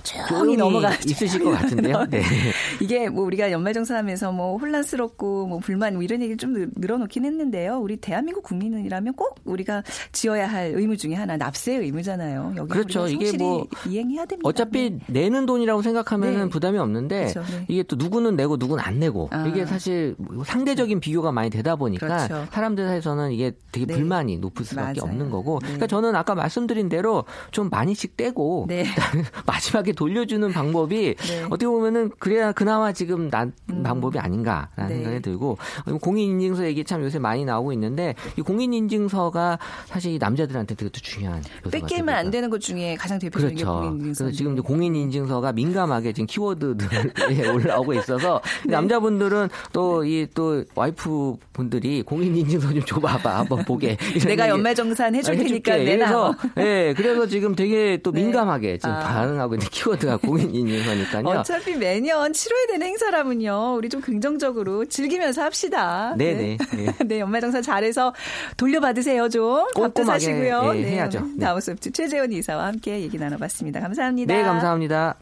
조용히 0.04 0.58
넘어가 0.58 0.92
있으실 1.06 1.44
것 1.44 1.59
같 1.59 1.59
은데요. 1.64 2.06
네. 2.10 2.22
이게 2.82 3.10
뭐 3.10 3.26
우리가 3.26 3.52
연말정산하면서 3.52 4.32
뭐 4.32 4.58
혼란스럽고 4.58 5.48
뭐 5.48 5.60
불만 5.60 5.94
뭐 5.94 6.04
이런 6.04 6.22
얘기를 6.22 6.38
좀 6.38 6.54
늘- 6.54 6.70
늘어놓긴 6.76 7.26
했는데요. 7.26 7.78
우리 7.80 7.98
대한민국 7.98 8.44
국민이라면 8.44 9.14
꼭 9.16 9.36
우리가 9.46 9.84
지어야 10.12 10.48
할 10.48 10.72
의무 10.76 10.98
중에 10.98 11.14
하나 11.16 11.38
납세의 11.38 11.80
의무잖아요. 11.80 12.54
여기 12.58 12.70
그렇죠. 12.70 13.04
우리가 13.04 13.24
이게 13.26 13.38
뭐 13.38 13.68
이행해야 13.88 14.26
됩니다. 14.26 14.48
어차피 14.48 14.92
네. 14.92 15.00
내는 15.08 15.46
돈이라고 15.46 15.82
생각하면 15.82 16.34
네. 16.36 16.50
부담이 16.50 16.78
없는데 16.78 17.32
그렇죠. 17.34 17.42
네. 17.52 17.66
이게 17.68 17.84
또 17.84 17.96
누구는 17.96 18.36
내고 18.36 18.58
누구는 18.58 18.84
안 18.84 19.00
내고 19.00 19.28
아. 19.32 19.46
이게 19.48 19.66
사실 19.66 20.16
뭐 20.18 20.44
상대적인 20.44 21.00
비교가 21.00 21.32
많이 21.32 21.50
되다 21.50 21.76
보니까 21.76 22.28
그렇죠. 22.28 22.48
사람들 22.52 22.88
사이에서는 22.88 23.32
이게 23.32 23.52
되게 23.72 23.86
네. 23.86 23.96
불만이 23.96 24.38
높을 24.38 24.66
수밖에 24.66 25.00
맞아요. 25.02 25.12
없는 25.12 25.30
거고 25.30 25.60
네. 25.62 25.68
그러니까 25.68 25.88
저는 25.88 26.16
아까 26.16 26.36
말씀드린 26.36 26.90
대로 26.90 27.26
좀 27.52 27.70
많이씩 27.70 28.16
떼고 28.18 28.66
네. 28.68 28.86
마지막에 29.46 29.92
돌려주는 29.92 30.52
방법이 30.52 31.16
네. 31.16 31.46
어떻게 31.50 31.68
보면은 31.68 32.10
그래야 32.20 32.52
그나마 32.52 32.92
지금 32.92 33.30
난 33.30 33.54
방법이 33.84 34.20
아닌가라는 34.20 34.88
네. 34.90 34.96
생각이 34.96 35.22
들고 35.22 35.58
공인인증서 36.02 36.66
얘기 36.66 36.84
참 36.84 37.04
요새 37.04 37.20
많이 37.20 37.46
나오고 37.46 37.74
있는데 37.74 38.16
이 38.38 38.42
공인인증서가 38.42 39.60
사실 39.86 40.14
이 40.14 40.18
남자들한테 40.18 40.76
되게 40.76 40.90
또 40.90 41.00
중요한 41.02 41.42
뺏기면 41.72 42.16
안. 42.16 42.30
되는 42.32 42.50
것 42.50 42.62
중에 42.62 42.96
가장 42.96 43.18
대표적인 43.18 43.56
게 43.56 43.64
그렇죠. 43.64 43.80
공인인증서. 43.80 44.24
그래서 44.26 44.38
지금 44.38 44.56
공인인증서가 44.62 45.52
민감하게 45.52 46.14
지금 46.14 46.28
키워드들에 46.28 47.50
올라오고 47.50 47.94
있어서 47.96 48.42
네. 48.66 48.72
남자분들은 48.74 49.50
또 49.74 50.04
이또 50.06 50.64
와이프 50.76 51.38
분들이 51.54 52.04
공인인증서 52.04 52.74
좀 52.74 52.82
줘봐봐 52.86 53.40
한번 53.40 53.66
보게. 53.66 53.98
내가 54.26 54.48
연말정산 54.50 55.16
해줄 55.16 55.34
아, 55.34 55.38
테니까 55.38 55.74
해줄게. 55.74 55.96
내놔. 55.98 56.08
그래서 56.08 56.36
예, 56.58 56.94
그래서 56.96 57.26
지금 57.28 57.56
되게 57.56 57.98
또 58.04 58.12
네. 58.12 58.22
민감하게 58.22 58.78
지금 58.78 58.94
아. 58.94 59.00
반응하고 59.00 59.56
있는 59.56 59.68
키워드가 59.70 60.18
공인인증서니까요. 60.18 61.26
어 61.26 61.39
차피 61.44 61.76
매년 61.76 62.34
치러야 62.34 62.68
되는 62.68 62.88
행사라면요. 62.88 63.76
우리 63.76 63.90
좀 63.90 64.02
긍정적으로 64.02 64.86
즐기면서 64.86 65.44
합시다. 65.44 66.14
네네. 66.18 66.58
네. 66.76 66.96
네, 67.06 67.20
연말정산 67.20 67.62
잘해서 67.62 68.14
돌려받으세요, 68.58 69.30
좀. 69.30 69.66
꼼꼼하게, 69.74 70.20
사시고요. 70.20 70.74
예, 70.76 70.84
해야죠. 70.92 71.22
네. 71.22 71.46
나우소프트 71.46 71.92
최재원 71.92 72.32
이사와 72.32 72.68
함께 72.68 73.02
얘기 73.02 73.18
나눠봤습니다. 73.18 73.80
감사합니다. 73.80 74.34
네, 74.34 74.44
감사합니다. 74.44 75.16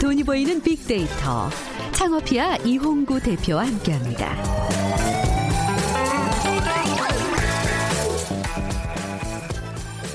돈이 0.00 0.24
보이는 0.24 0.60
빅데이터 0.62 1.48
창업이야 1.92 2.56
이홍구 2.64 3.20
대표와 3.20 3.66
함께합니다. 3.66 4.89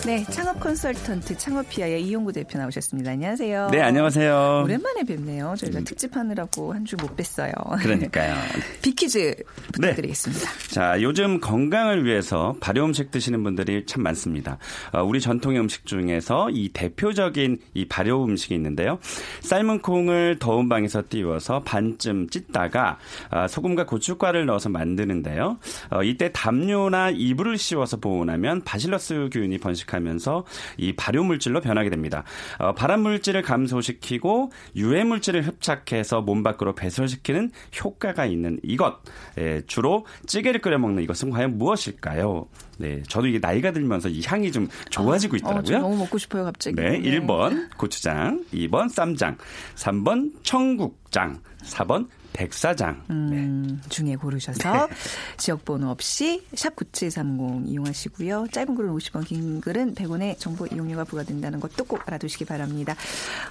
네, 0.05 0.23
창업 0.29 0.59
컨설턴트 0.59 1.35
창업피아의 1.35 2.03
이용구 2.03 2.31
대표 2.31 2.59
나오셨습니다. 2.59 3.09
안녕하세요. 3.11 3.69
네, 3.71 3.81
안녕하세요. 3.81 4.61
오랜만에 4.63 5.03
뵙네요. 5.03 5.55
저희가 5.57 5.79
특집하느라고 5.79 6.73
한 6.73 6.85
주 6.85 6.95
못 6.95 7.17
뵀어요. 7.17 7.51
그러니까요. 7.81 8.35
비키즈 8.83 9.33
부탁드리겠습니다. 9.73 10.47
자, 10.69 11.01
요즘 11.01 11.39
건강을 11.41 12.05
위해서 12.05 12.55
발효 12.59 12.85
음식 12.85 13.09
드시는 13.09 13.43
분들이 13.43 13.83
참 13.87 14.03
많습니다. 14.03 14.59
어, 14.93 15.01
우리 15.03 15.19
전통의 15.19 15.59
음식 15.59 15.87
중에서 15.87 16.51
이 16.51 16.69
대표적인 16.69 17.57
이 17.73 17.85
발효 17.87 18.23
음식이 18.25 18.53
있는데요. 18.53 18.99
삶은 19.41 19.79
콩을 19.81 20.37
더운 20.39 20.69
방에서 20.69 21.01
띄워서 21.09 21.63
반쯤 21.63 22.29
찢다가 22.29 22.99
아, 23.31 23.47
소금과 23.47 23.87
고춧가루를 23.87 24.45
넣어서 24.45 24.69
만드는데요. 24.69 25.57
어, 25.89 26.03
이때 26.03 26.31
담요나 26.31 27.09
이불을 27.09 27.57
씌워서 27.57 27.97
보온하면 27.97 28.61
바실러스 28.63 29.29
균이 29.31 29.57
번식하 29.57 29.94
면서 29.99 30.45
이 30.77 30.93
발효 30.93 31.23
물질로 31.23 31.61
변하게 31.61 31.89
됩니다. 31.89 32.23
어, 32.59 32.73
발암 32.73 33.01
물질을 33.01 33.41
감소시키고 33.41 34.51
유해 34.75 35.03
물질을 35.03 35.45
흡착해서 35.45 36.21
몸 36.21 36.43
밖으로 36.43 36.75
배설시키는 36.75 37.51
효과가 37.83 38.25
있는 38.25 38.59
이것. 38.63 39.01
예, 39.37 39.61
주로 39.67 40.05
찌개를 40.27 40.61
끓여 40.61 40.77
먹는 40.77 41.03
이것은 41.03 41.29
과연 41.29 41.57
무엇일까요? 41.57 42.47
네, 42.77 43.01
저도 43.07 43.27
이게 43.27 43.39
나이가 43.39 43.71
들면서 43.71 44.09
이 44.09 44.21
향이 44.25 44.51
좀 44.51 44.67
좋아지고 44.89 45.35
어, 45.35 45.37
있더라고요. 45.37 45.63
저 45.63 45.79
너무 45.79 45.97
먹고 45.97 46.17
싶어요, 46.17 46.43
갑자기. 46.43 46.75
네, 46.75 46.99
1번 47.01 47.69
고추장, 47.77 48.43
2번 48.53 48.89
쌈장, 48.89 49.37
3번 49.75 50.33
청국장, 50.43 51.39
4번 51.63 52.07
백사장. 52.35 53.01
음, 53.09 53.81
중에 53.87 54.15
고르셔서 54.17 54.89
지역번호 55.37 55.89
없이 55.89 56.43
샵 56.53 56.75
9730 56.75 57.67
이용하시고요. 57.67 58.47
짧은 58.51 58.75
글은 58.75 58.93
50원, 58.93 59.25
긴 59.25 59.61
글은 59.61 59.95
100원의 59.95 60.37
정보 60.37 60.67
이용료가 60.67 61.05
부과된다는 61.05 61.61
것도 61.61 61.85
꼭 61.85 62.05
알아두시기 62.05 62.43
바랍니다. 62.43 62.93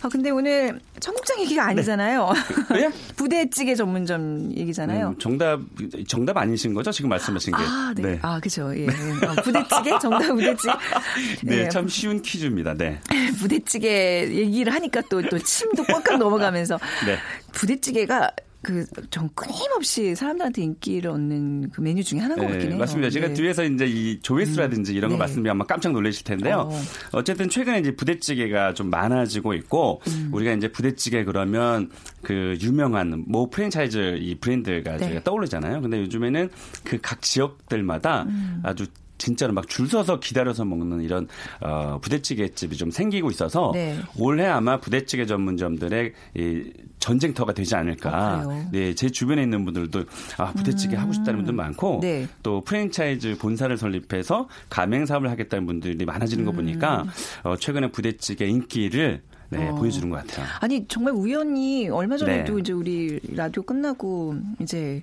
어, 0.02 0.08
근데 0.10 0.28
오늘 0.28 0.80
청국장 1.00 1.40
얘기가 1.40 1.64
아니잖아요. 1.64 2.30
네? 2.72 2.90
부대찌개 3.16 3.74
전문점 3.74 4.52
얘기잖아요. 4.54 5.08
음, 5.08 5.18
정답 5.18 5.60
정답 6.06 6.36
아니신 6.36 6.74
거죠? 6.74 6.92
지금 6.92 7.08
말씀하신 7.08 7.54
게. 7.54 7.62
아, 7.62 7.94
네. 7.96 8.18
아, 8.20 8.38
그죠. 8.38 8.70
예. 8.76 8.86
어, 8.86 9.42
부대찌개? 9.42 9.98
정답 9.98 10.28
부대찌개? 10.28 10.72
네, 11.42 11.68
참 11.70 11.88
쉬운 11.88 12.20
퀴즈입니다. 12.20 12.74
네. 12.74 13.00
부대찌개 13.40 14.28
얘기를 14.30 14.74
하니까 14.74 15.00
또, 15.08 15.22
또 15.22 15.38
침도 15.38 15.84
꽉꽉 15.84 16.18
넘어가면서. 16.18 16.78
네. 17.06 17.16
부대찌개가 17.52 18.30
그, 18.64 18.85
전 19.11 19.30
끊임없이 19.35 20.16
사람들한테 20.16 20.62
인기를 20.62 21.11
얻는 21.11 21.71
그 21.71 21.80
메뉴 21.80 22.02
중에 22.02 22.18
하나인 22.18 22.40
것 22.40 22.49
같긴 22.49 22.71
해요. 22.73 22.78
맞습니다. 22.78 23.11
제가 23.11 23.28
네. 23.28 23.35
뒤에서 23.35 23.62
이제 23.64 23.87
이 23.87 24.18
조회수라든지 24.21 24.92
이런 24.92 25.11
거 25.11 25.14
네. 25.14 25.18
말씀드리면 25.21 25.50
아마 25.52 25.64
깜짝 25.64 25.92
놀라실 25.92 26.25
텐데요. 26.25 26.68
어. 26.68 27.18
어. 27.18 27.23
쨌든 27.23 27.49
최근에 27.49 27.78
이제 27.78 27.94
부대찌개가 27.94 28.75
좀 28.75 28.90
많아지고 28.90 29.54
있고 29.54 30.00
음. 30.09 30.30
우리가 30.33 30.52
이제 30.54 30.66
부대찌개 30.73 31.23
그러면 31.23 31.90
그 32.23 32.59
유명한 32.61 33.23
모 33.28 33.49
프랜차이즈 33.50 34.18
이 34.21 34.35
브랜드가 34.35 34.97
네. 34.97 34.99
저희가 34.99 35.23
떠오르잖아요. 35.23 35.80
근데 35.80 36.00
요즘에는 36.00 36.50
그 36.83 36.99
각 37.04 37.21
지역들마다 37.21 38.23
음. 38.23 38.61
아주 38.62 38.87
진짜로 39.18 39.52
막 39.52 39.68
줄 39.68 39.88
서서 39.88 40.21
기다려서 40.21 40.64
먹는 40.64 41.00
이런 41.02 41.28
어, 41.61 41.99
부대찌개 42.00 42.49
집이 42.49 42.76
좀 42.76 42.90
생기고 42.90 43.30
있어서 43.30 43.71
네. 43.75 43.99
올해 44.18 44.47
아마 44.47 44.78
부대찌개 44.78 45.26
전문점들의 45.26 46.12
이 46.37 46.73
전쟁터가 46.99 47.52
되지 47.52 47.75
않을까. 47.75 48.11
아? 48.12 48.68
네, 48.73 48.94
제 48.94 49.11
주변에 49.11 49.42
있는 49.42 49.64
분들도 49.64 50.04
아 50.38 50.52
부대찌개 50.52 50.97
하고 50.97 51.12
싶다는 51.12 51.38
분들 51.38 51.54
많고 51.54 52.00
네. 52.02 52.26
또 52.42 52.62
프랜차이즈 52.62 53.37
본사를 53.38 53.76
설립해서 53.76 54.49
가맹 54.71 55.06
사업을 55.06 55.30
하겠다는 55.30 55.66
분들이 55.66 56.04
많아지는 56.04 56.44
거 56.44 56.52
보니까 56.52 57.04
어, 57.42 57.56
최근에 57.56 57.90
부대찌개 57.90 58.47
인기를 58.47 59.23
네, 59.50 59.68
어. 59.68 59.75
보여주는 59.75 60.09
것 60.09 60.16
같아요. 60.26 60.47
아니 60.61 60.87
정말 60.88 61.12
우연히 61.14 61.88
얼마 61.88 62.16
전에도 62.16 62.54
네. 62.54 62.61
이제 62.61 62.73
우리 62.73 63.21
라디오 63.35 63.62
끝나고 63.62 64.37
이제 64.61 65.02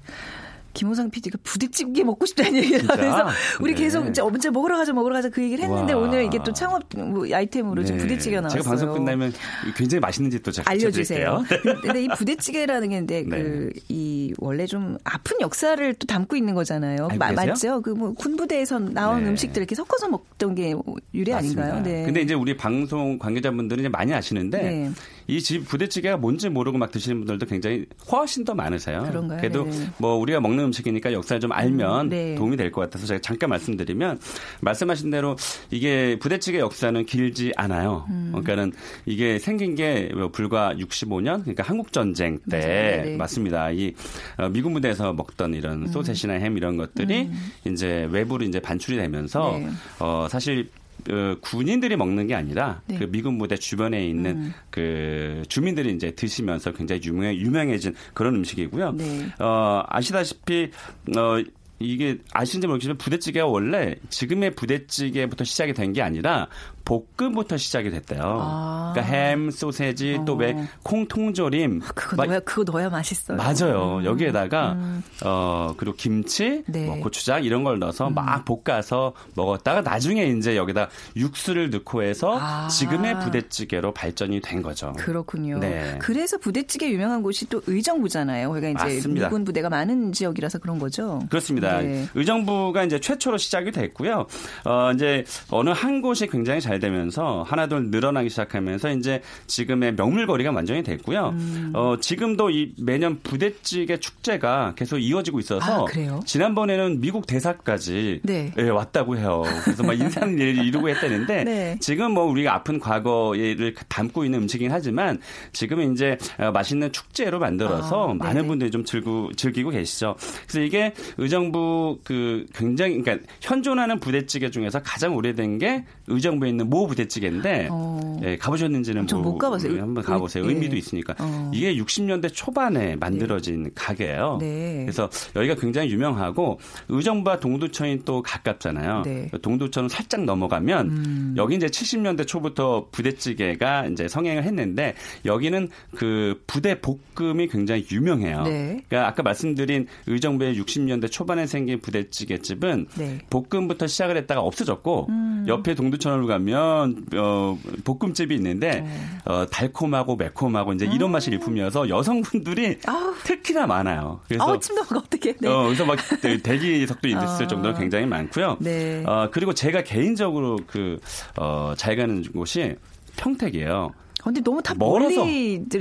김호상 0.74 1.10
PD가 1.10 1.38
부대찌개 1.44 2.04
먹고 2.04 2.26
싶다는 2.26 2.56
얘기를 2.58 2.80
진짜? 2.80 2.94
하면서 2.96 3.30
우리 3.62 3.74
네. 3.74 3.82
계속 3.84 4.08
이제 4.08 4.22
언제 4.22 4.50
먹으러 4.50 4.78
가자 4.78 4.92
먹으러 4.94 5.16
가자 5.16 5.30
그 5.30 5.42
얘기를 5.42 5.64
했는데 5.64 5.94
와. 5.94 6.02
오늘 6.02 6.26
이게 6.26 6.40
또 6.44 6.52
창업 6.52 6.84
뭐 6.96 7.26
아이템으로 7.32 7.84
지금 7.84 8.00
네. 8.00 8.04
부대찌개가 8.04 8.42
나왔어요. 8.42 8.62
제가 8.62 8.70
방송 8.70 8.94
끝나면 8.94 9.32
굉장히 9.78 10.00
맛있는 10.02 10.32
집도 10.32 10.52
제가 10.52 10.70
알려주세요. 10.70 11.44
근데 11.82 12.04
이 12.04 12.08
부대찌개라는 12.10 12.90
게 12.90 12.96
근데 12.98 13.24
네. 13.24 13.70
그이 13.88 14.34
원래 14.38 14.66
좀 14.66 14.98
아픈 15.04 15.40
역사를 15.40 15.94
또 15.96 16.08
담고 16.08 16.36
있는 16.36 16.56
거잖아요. 16.56 17.08
알고 17.10 17.18
마-? 17.18 17.32
맞죠? 17.32 17.82
그 17.82 17.92
뭐 18.02 18.14
군부대에서 18.14 18.80
나온 18.80 19.24
네. 19.24 19.30
음식들 19.30 19.62
이렇게 19.62 19.76
섞어서 19.76 20.08
먹던 20.10 20.56
게 20.56 20.74
유래 21.14 21.34
아닌가요? 21.34 21.84
네. 21.84 22.04
근데 22.04 22.22
이제 22.22 22.34
우리 22.34 22.58
방송 22.58 23.20
관계자분들은 23.20 23.82
이제 23.82 23.90
많이 23.90 24.14
아시는데 24.14 24.58
네. 24.62 24.92
이집 25.28 25.68
부대찌개가 25.68 26.18
뭔지 26.18 26.50
모르고 26.50 26.78
막 26.78 26.92
드시는 26.92 27.20
분들도 27.20 27.46
굉장히 27.46 27.86
훨씬 28.12 28.44
더 28.44 28.54
많으세요. 28.56 29.04
그런가요? 29.08 29.40
그래도 29.40 29.66
네. 29.66 29.88
뭐 29.98 30.16
우리가 30.16 30.40
먹는 30.42 30.61
음식이니까 30.66 31.14
역사를 31.14 31.40
좀 31.40 31.52
알면 31.52 32.06
음, 32.08 32.10
네. 32.10 32.36
도움이 32.36 32.58
될 32.58 32.72
것 32.72 32.82
같아서 32.82 33.06
제가 33.06 33.20
잠깐 33.22 33.50
말씀드리면 33.50 34.20
말씀하신 34.62 35.10
대로 35.12 35.36
이게 35.72 36.18
부대찌개 36.20 36.60
역사는 36.60 37.06
길지 37.06 37.52
않아요. 37.58 38.06
음. 38.10 38.30
그러니까는 38.32 38.72
이게 39.06 39.40
생긴 39.40 39.76
게 39.76 40.10
불과 40.32 40.74
65년 40.76 41.42
그러니까 41.42 41.64
한국 41.64 41.92
전쟁 41.92 42.40
때 42.50 42.58
맞아요. 42.60 43.04
네네. 43.04 43.18
맞습니다. 43.18 43.72
이 43.72 43.94
어, 44.38 44.48
미군 44.50 44.74
부대에서 44.74 45.14
먹던 45.14 45.54
이런 45.54 45.88
소세지나 45.88 46.34
햄 46.36 46.56
이런 46.58 46.78
것들이 46.78 47.30
이제 47.66 48.08
외부로 48.12 48.46
이제 48.46 48.60
반출이 48.60 48.98
되면서 48.98 49.58
네. 49.58 49.68
어 50.00 50.28
사실 50.30 50.70
그 51.04 51.38
군인들이 51.42 51.96
먹는 51.96 52.28
게 52.28 52.36
아니라 52.36 52.82
네. 52.88 52.98
그 52.98 53.10
미군 53.12 53.38
부대 53.38 53.56
주변에 53.58 54.06
있는 54.08 54.32
음. 54.38 54.54
그 54.70 55.44
주민들이 55.48 55.94
이제 55.94 56.12
드시면서 56.12 56.72
굉장히 56.74 57.02
유명해, 57.04 57.36
유명해진 57.36 57.96
그런 58.14 58.36
음식이고요. 58.36 58.92
네. 58.94 59.28
어, 59.40 59.84
아시다시피 59.88 60.72
어 61.18 61.44
이게 61.80 62.20
아시는지 62.32 62.68
모르겠지만 62.68 62.98
부대찌개가 62.98 63.48
원래 63.48 63.96
지금의 64.10 64.52
부대찌개부터 64.56 65.44
시작이 65.44 65.74
된 65.74 65.94
게 65.94 66.02
아니라 66.02 66.48
볶음부터 66.86 67.58
시작이 67.58 67.90
됐대요. 67.92 68.22
아. 68.24 68.92
그러니까 68.94 69.16
햄, 69.16 69.52
소세지, 69.52 70.20
또왜 70.26 70.54
어. 70.54 70.66
콩통조림 70.84 71.82
그거 71.96 72.16
막 72.16 72.26
넣어야 72.26 72.40
그거 72.40 72.64
넣어야 72.64 72.90
맛있어요. 72.90 73.38
맞아요. 73.38 74.04
여기에다가 74.04 74.78
어 75.24 75.74
그리고 75.78 75.96
김치, 75.96 76.64
네. 76.68 76.84
음. 76.84 76.88
뭐 76.88 77.00
고추장 77.00 77.44
이런 77.44 77.64
걸 77.64 77.80
넣어서 77.80 78.10
막 78.10 78.46
볶아서 78.46 79.14
먹었다가 79.36 79.82
나중에 79.82 80.26
이제 80.26 80.56
여기다 80.56 80.90
육수를 81.16 81.70
넣고 81.70 82.04
해서 82.04 82.38
아. 82.40 82.68
지금의 82.68 83.20
부대찌개로 83.20 83.94
발전이 83.94 84.42
된 84.42 84.62
거죠. 84.62 84.94
그렇군요. 84.98 85.60
네. 85.60 85.98
그래서 86.02 86.38
부대찌개 86.38 86.90
유명한 86.90 87.24
곳이 87.24 87.48
또 87.50 87.62
의정부잖아요. 87.68 88.50
그러니까 88.50 88.86
이제 88.86 88.96
맞습니다. 88.96 89.28
미군 89.28 89.44
부대가 89.44 89.70
많은 89.70 90.12
지역이라서 90.14 90.60
그런 90.60 90.80
거죠. 90.80 91.22
그렇습니다. 91.30 91.82
네. 91.82 92.08
의정부가 92.16 92.84
이제 92.84 93.00
최초로 93.00 93.38
시작이 93.38 93.72
됐고요. 93.72 94.28
어, 94.66 94.92
이제 94.94 95.24
어느 95.50 95.70
한 95.70 96.02
곳이 96.02 96.28
굉장히 96.28 96.62
잘 96.62 96.71
되면서 96.80 97.44
하나둘 97.44 97.92
늘어나기 97.92 98.30
시작하면서 98.30 98.92
이제 98.94 99.22
지금의 99.48 99.96
명물거리가 99.96 100.52
완전히 100.52 100.84
됐고요. 100.84 101.30
음. 101.30 101.72
어, 101.74 101.96
지금도 102.00 102.50
이 102.50 102.74
매년 102.80 103.20
부대찌개 103.22 103.98
축제가 103.98 104.74
계속 104.76 104.98
이어지고 105.00 105.40
있어서 105.40 105.86
아? 105.86 106.20
지난번에는 106.26 107.02
미국 107.02 107.28
대사까지 107.28 108.22
네. 108.24 108.52
예, 108.58 108.70
왔다고 108.70 109.18
해요. 109.18 109.44
그래서 109.64 109.84
막 109.84 109.94
인상 109.94 110.34
일을 110.34 110.66
이루고 110.66 110.90
했다는데 110.90 111.44
네. 111.46 111.78
지금 111.80 112.12
뭐 112.14 112.26
우리가 112.26 112.54
아픈 112.54 112.80
과거를 112.80 113.76
담고 113.88 114.26
있는 114.26 114.44
음식이긴 114.44 114.72
하지만 114.72 115.20
지금은 115.54 115.94
이제 115.94 116.18
어, 116.38 116.52
맛있는 116.52 116.92
축제로 116.92 117.40
만들어서 117.40 118.10
아, 118.10 118.14
많은 118.14 118.34
네네. 118.36 118.48
분들이 118.48 118.72
좀 118.72 118.84
즐고, 118.84 119.32
즐기고 119.36 119.72
계시죠. 119.72 120.16
그래서 120.48 120.62
이게 120.62 120.94
의정부 121.18 122.00
그 122.04 122.46
굉장히 122.54 123.02
그러니까 123.02 123.26
현존하는 123.42 124.00
부대찌개 124.00 124.50
중에서 124.50 124.82
가장 124.82 125.16
오래된 125.16 125.58
게 125.58 125.86
의정부에 126.08 126.50
있는 126.50 126.61
모 126.64 126.88
부대찌개인데 126.88 127.68
어. 127.72 128.20
예, 128.24 128.38
가보셨는지는 128.38 129.08
저못 129.08 129.38
가봤어요. 129.40 129.82
한번 129.82 130.04
의- 130.04 130.08
가보세요. 130.08 130.44
예. 130.46 130.50
의미도 130.50 130.76
있으니까. 130.76 131.16
어. 131.20 131.52
이게 131.54 131.76
60년대 131.76 132.30
초반에 132.34 132.96
만들어진 132.96 133.72
가게예요. 133.74 134.38
네. 134.40 134.82
그래서 134.86 135.10
여기가 135.36 135.56
굉장히 135.56 135.90
유명하고 135.92 136.60
의정부와 136.90 137.40
동두천이 137.40 138.02
또 138.06 138.22
가깝잖아요. 138.22 139.02
네. 139.06 139.30
동두천은 139.42 139.90
살짝 139.90 140.24
넘어가면 140.26 140.90
음. 140.90 141.34
여기 141.38 141.56
이제 141.56 141.68
70년대 141.68 142.28
초부터 142.28 142.88
부대찌개가 142.92 143.88
이제 143.88 144.08
성행을 144.08 144.44
했는데 144.44 144.94
여기는 145.26 145.70
그 145.96 146.42
부대 146.48 146.80
볶음이 146.82 147.48
굉장히 147.48 147.86
유명해요. 147.92 148.44
네. 148.44 148.82
그러니까 148.88 149.08
아까 149.08 149.24
말씀드린 149.24 149.88
의정부의 150.08 150.60
60년대 150.60 151.12
초반에 151.12 151.48
생긴 151.48 151.80
부대찌개 151.80 152.38
집은 152.40 152.88
네. 152.98 153.20
볶음부터 153.30 153.88
시작을 153.88 154.18
했다가 154.18 154.42
없어졌고 154.42 155.08
음. 155.10 155.46
옆에 155.48 155.74
동두천으로 155.76 156.28
가면 156.28 156.51
보면 156.52 157.06
어, 157.16 157.58
볶음집이 157.84 158.36
있는데 158.36 158.86
어, 159.26 159.46
달콤하고 159.50 160.16
매콤하고 160.18 160.74
이제 160.74 160.86
이런 160.92 161.12
맛이 161.12 161.32
일품이어서 161.32 161.90
여성분들이 161.90 162.80
아우. 162.86 163.14
특히나 163.24 163.66
많아요. 163.68 164.20
그래서 164.28 164.44
아우 164.44 164.60
침 164.60 164.76
넘어가 164.76 164.98
어떻게? 165.00 165.34
네. 165.38 165.48
어, 165.48 165.64
그래서 165.64 165.86
막 165.86 165.98
대- 166.22 166.42
대기석도 166.42 167.08
있을 167.08 167.18
아. 167.20 167.48
정도로 167.48 167.76
굉장히 167.76 168.06
많고요. 168.06 168.58
네. 168.60 169.04
어, 169.06 169.30
그리고 169.32 169.54
제가 169.54 169.84
개인적으로 169.84 170.58
그, 170.68 171.00
어, 171.38 171.74
잘 171.78 171.96
가는 171.96 172.22
곳이 172.24 172.76
평택이에요. 173.18 173.92
근데 174.24 174.42
너무 174.42 174.62
다 174.62 174.74
멀어서. 174.78 175.26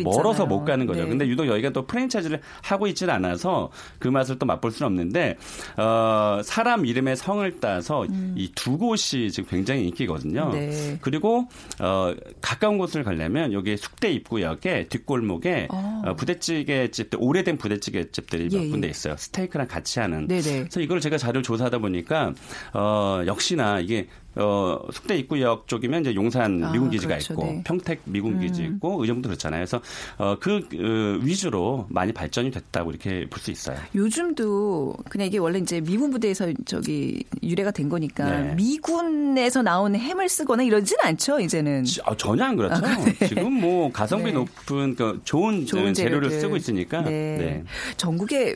멀어서 0.04 0.46
못 0.46 0.64
가는 0.64 0.86
거죠. 0.86 1.02
네. 1.02 1.08
근데 1.08 1.26
유독 1.26 1.46
여기가 1.46 1.70
또 1.70 1.86
프랜차이즈를 1.86 2.40
하고 2.62 2.86
있지는 2.86 3.14
않아서 3.14 3.70
그 3.98 4.08
맛을 4.08 4.38
또 4.38 4.46
맛볼 4.46 4.70
수는 4.70 4.86
없는데 4.88 5.36
어, 5.76 6.40
사람 6.42 6.86
이름의 6.86 7.16
성을 7.16 7.60
따서 7.60 8.06
이두 8.36 8.78
곳이 8.78 9.30
지금 9.30 9.48
굉장히 9.50 9.86
인기거든요. 9.88 10.50
음. 10.52 10.52
네. 10.52 10.98
그리고 11.00 11.48
어, 11.80 12.14
가까운 12.40 12.78
곳을 12.78 13.02
가려면 13.04 13.52
여기 13.52 13.76
숙대 13.76 14.10
입구역에 14.10 14.88
뒷골목에 14.88 15.68
어. 15.70 16.02
어, 16.06 16.14
부대찌개 16.14 16.90
집들 16.90 17.18
오래된 17.20 17.58
부대찌개 17.58 18.10
집들이 18.10 18.48
예, 18.52 18.58
몇 18.58 18.70
군데 18.70 18.86
예. 18.88 18.90
있어요. 18.90 19.16
스테이크랑 19.16 19.68
같이 19.68 20.00
하는. 20.00 20.26
네네. 20.26 20.60
그래서 20.60 20.80
이걸 20.80 21.00
제가 21.00 21.18
자료를 21.18 21.42
조사하다 21.42 21.78
보니까 21.78 22.32
어, 22.72 23.22
역시나 23.26 23.80
이게 23.80 24.08
어, 24.36 24.78
숙대 24.92 25.16
입구역 25.16 25.66
쪽이면 25.66 26.02
이제 26.02 26.14
용산 26.14 26.62
아, 26.62 26.70
미군 26.70 26.88
기지가 26.90 27.14
그렇죠. 27.14 27.32
있고 27.34 27.44
네. 27.44 27.50
음. 27.56 27.62
평택 27.64 28.00
미군기지 28.04 28.62
있고 28.64 29.00
의정부도 29.00 29.28
그렇잖아요. 29.28 29.58
그래서 29.60 29.80
어, 30.18 30.36
그 30.38 30.58
어, 30.74 31.24
위주로 31.24 31.86
많이 31.90 32.12
발전이 32.12 32.50
됐다고 32.52 32.90
이렇게 32.90 33.26
볼 33.28 33.40
수 33.40 33.50
있어요. 33.50 33.76
요즘도 33.94 34.94
그냥 35.08 35.26
이게 35.26 35.38
원래 35.38 35.58
이제 35.58 35.80
미군 35.80 36.10
부대에서 36.10 36.52
저기 36.64 37.24
유래가 37.42 37.70
된 37.70 37.88
거니까 37.88 38.24
네. 38.40 38.54
미군에서 38.54 39.62
나온 39.62 39.96
햄을 39.96 40.28
쓰거나 40.28 40.62
이러진 40.62 40.96
않죠 41.02 41.40
이제는. 41.40 41.84
지- 41.84 42.00
아, 42.04 42.14
전혀 42.16 42.44
안 42.44 42.56
그렇죠. 42.56 42.82
지금 43.26 43.52
뭐 43.54 43.90
가성비 43.90 44.26
네. 44.26 44.32
높은 44.32 44.94
그 44.94 45.20
좋은, 45.24 45.66
좋은 45.66 45.92
재료를. 45.94 46.30
쓰고 46.30 46.56
있으니까. 46.56 47.02
네. 47.02 47.10
네. 47.36 47.64
전국에 47.96 48.54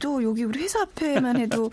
또 0.00 0.22
여기 0.24 0.44
우리 0.44 0.60
회사 0.60 0.80
앞에만 0.82 1.36
해도 1.38 1.70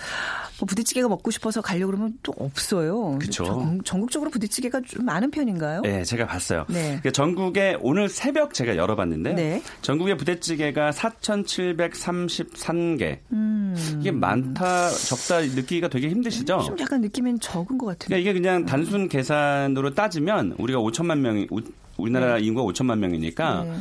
뭐 0.60 0.68
부대찌개가 0.68 1.08
먹고 1.08 1.32
싶어서 1.32 1.62
가려고 1.62 1.92
그러면 1.92 2.14
또 2.24 2.34
없어요. 2.38 3.18
전, 3.32 3.82
전국적으로 3.84 4.30
부대찌개가 4.32 4.82
좀 4.88 5.06
많은 5.06 5.32
편인가요? 5.32 5.82
네, 5.82 6.04
제가 6.04 6.28
봤어요. 6.28 6.66
네. 6.70 6.82
그러니까 6.84 7.12
전국에 7.12 7.78
오늘 7.82 8.10
새벽 8.10 8.54
제가 8.54 8.76
열어봤는데요. 8.78 9.36
네. 9.36 9.62
전국의 9.82 10.18
부대찌개가 10.18 10.92
4,733개. 10.92 13.18
음. 13.32 13.76
이게 14.00 14.12
많다, 14.12 14.90
적다 14.90 15.42
느끼기가 15.42 15.88
되게 15.88 16.10
힘드시죠? 16.10 16.62
좀 16.64 16.80
약간 16.80 17.02
느낌은 17.02 17.40
적은 17.40 17.78
것 17.78 17.86
같은데. 17.88 18.06
그러니까 18.08 18.30
이게 18.30 18.34
그냥 18.40 18.66
단순 18.66 19.08
계산으로 19.10 19.94
따지면 19.94 20.56
우리가 20.58 20.80
5천만 20.80 21.20
명이 21.20 21.48
우- 21.52 21.62
우리나라 21.98 22.38
인구가 22.38 22.72
5천만 22.72 22.98
명이니까 23.00 23.64
네. 23.64 23.74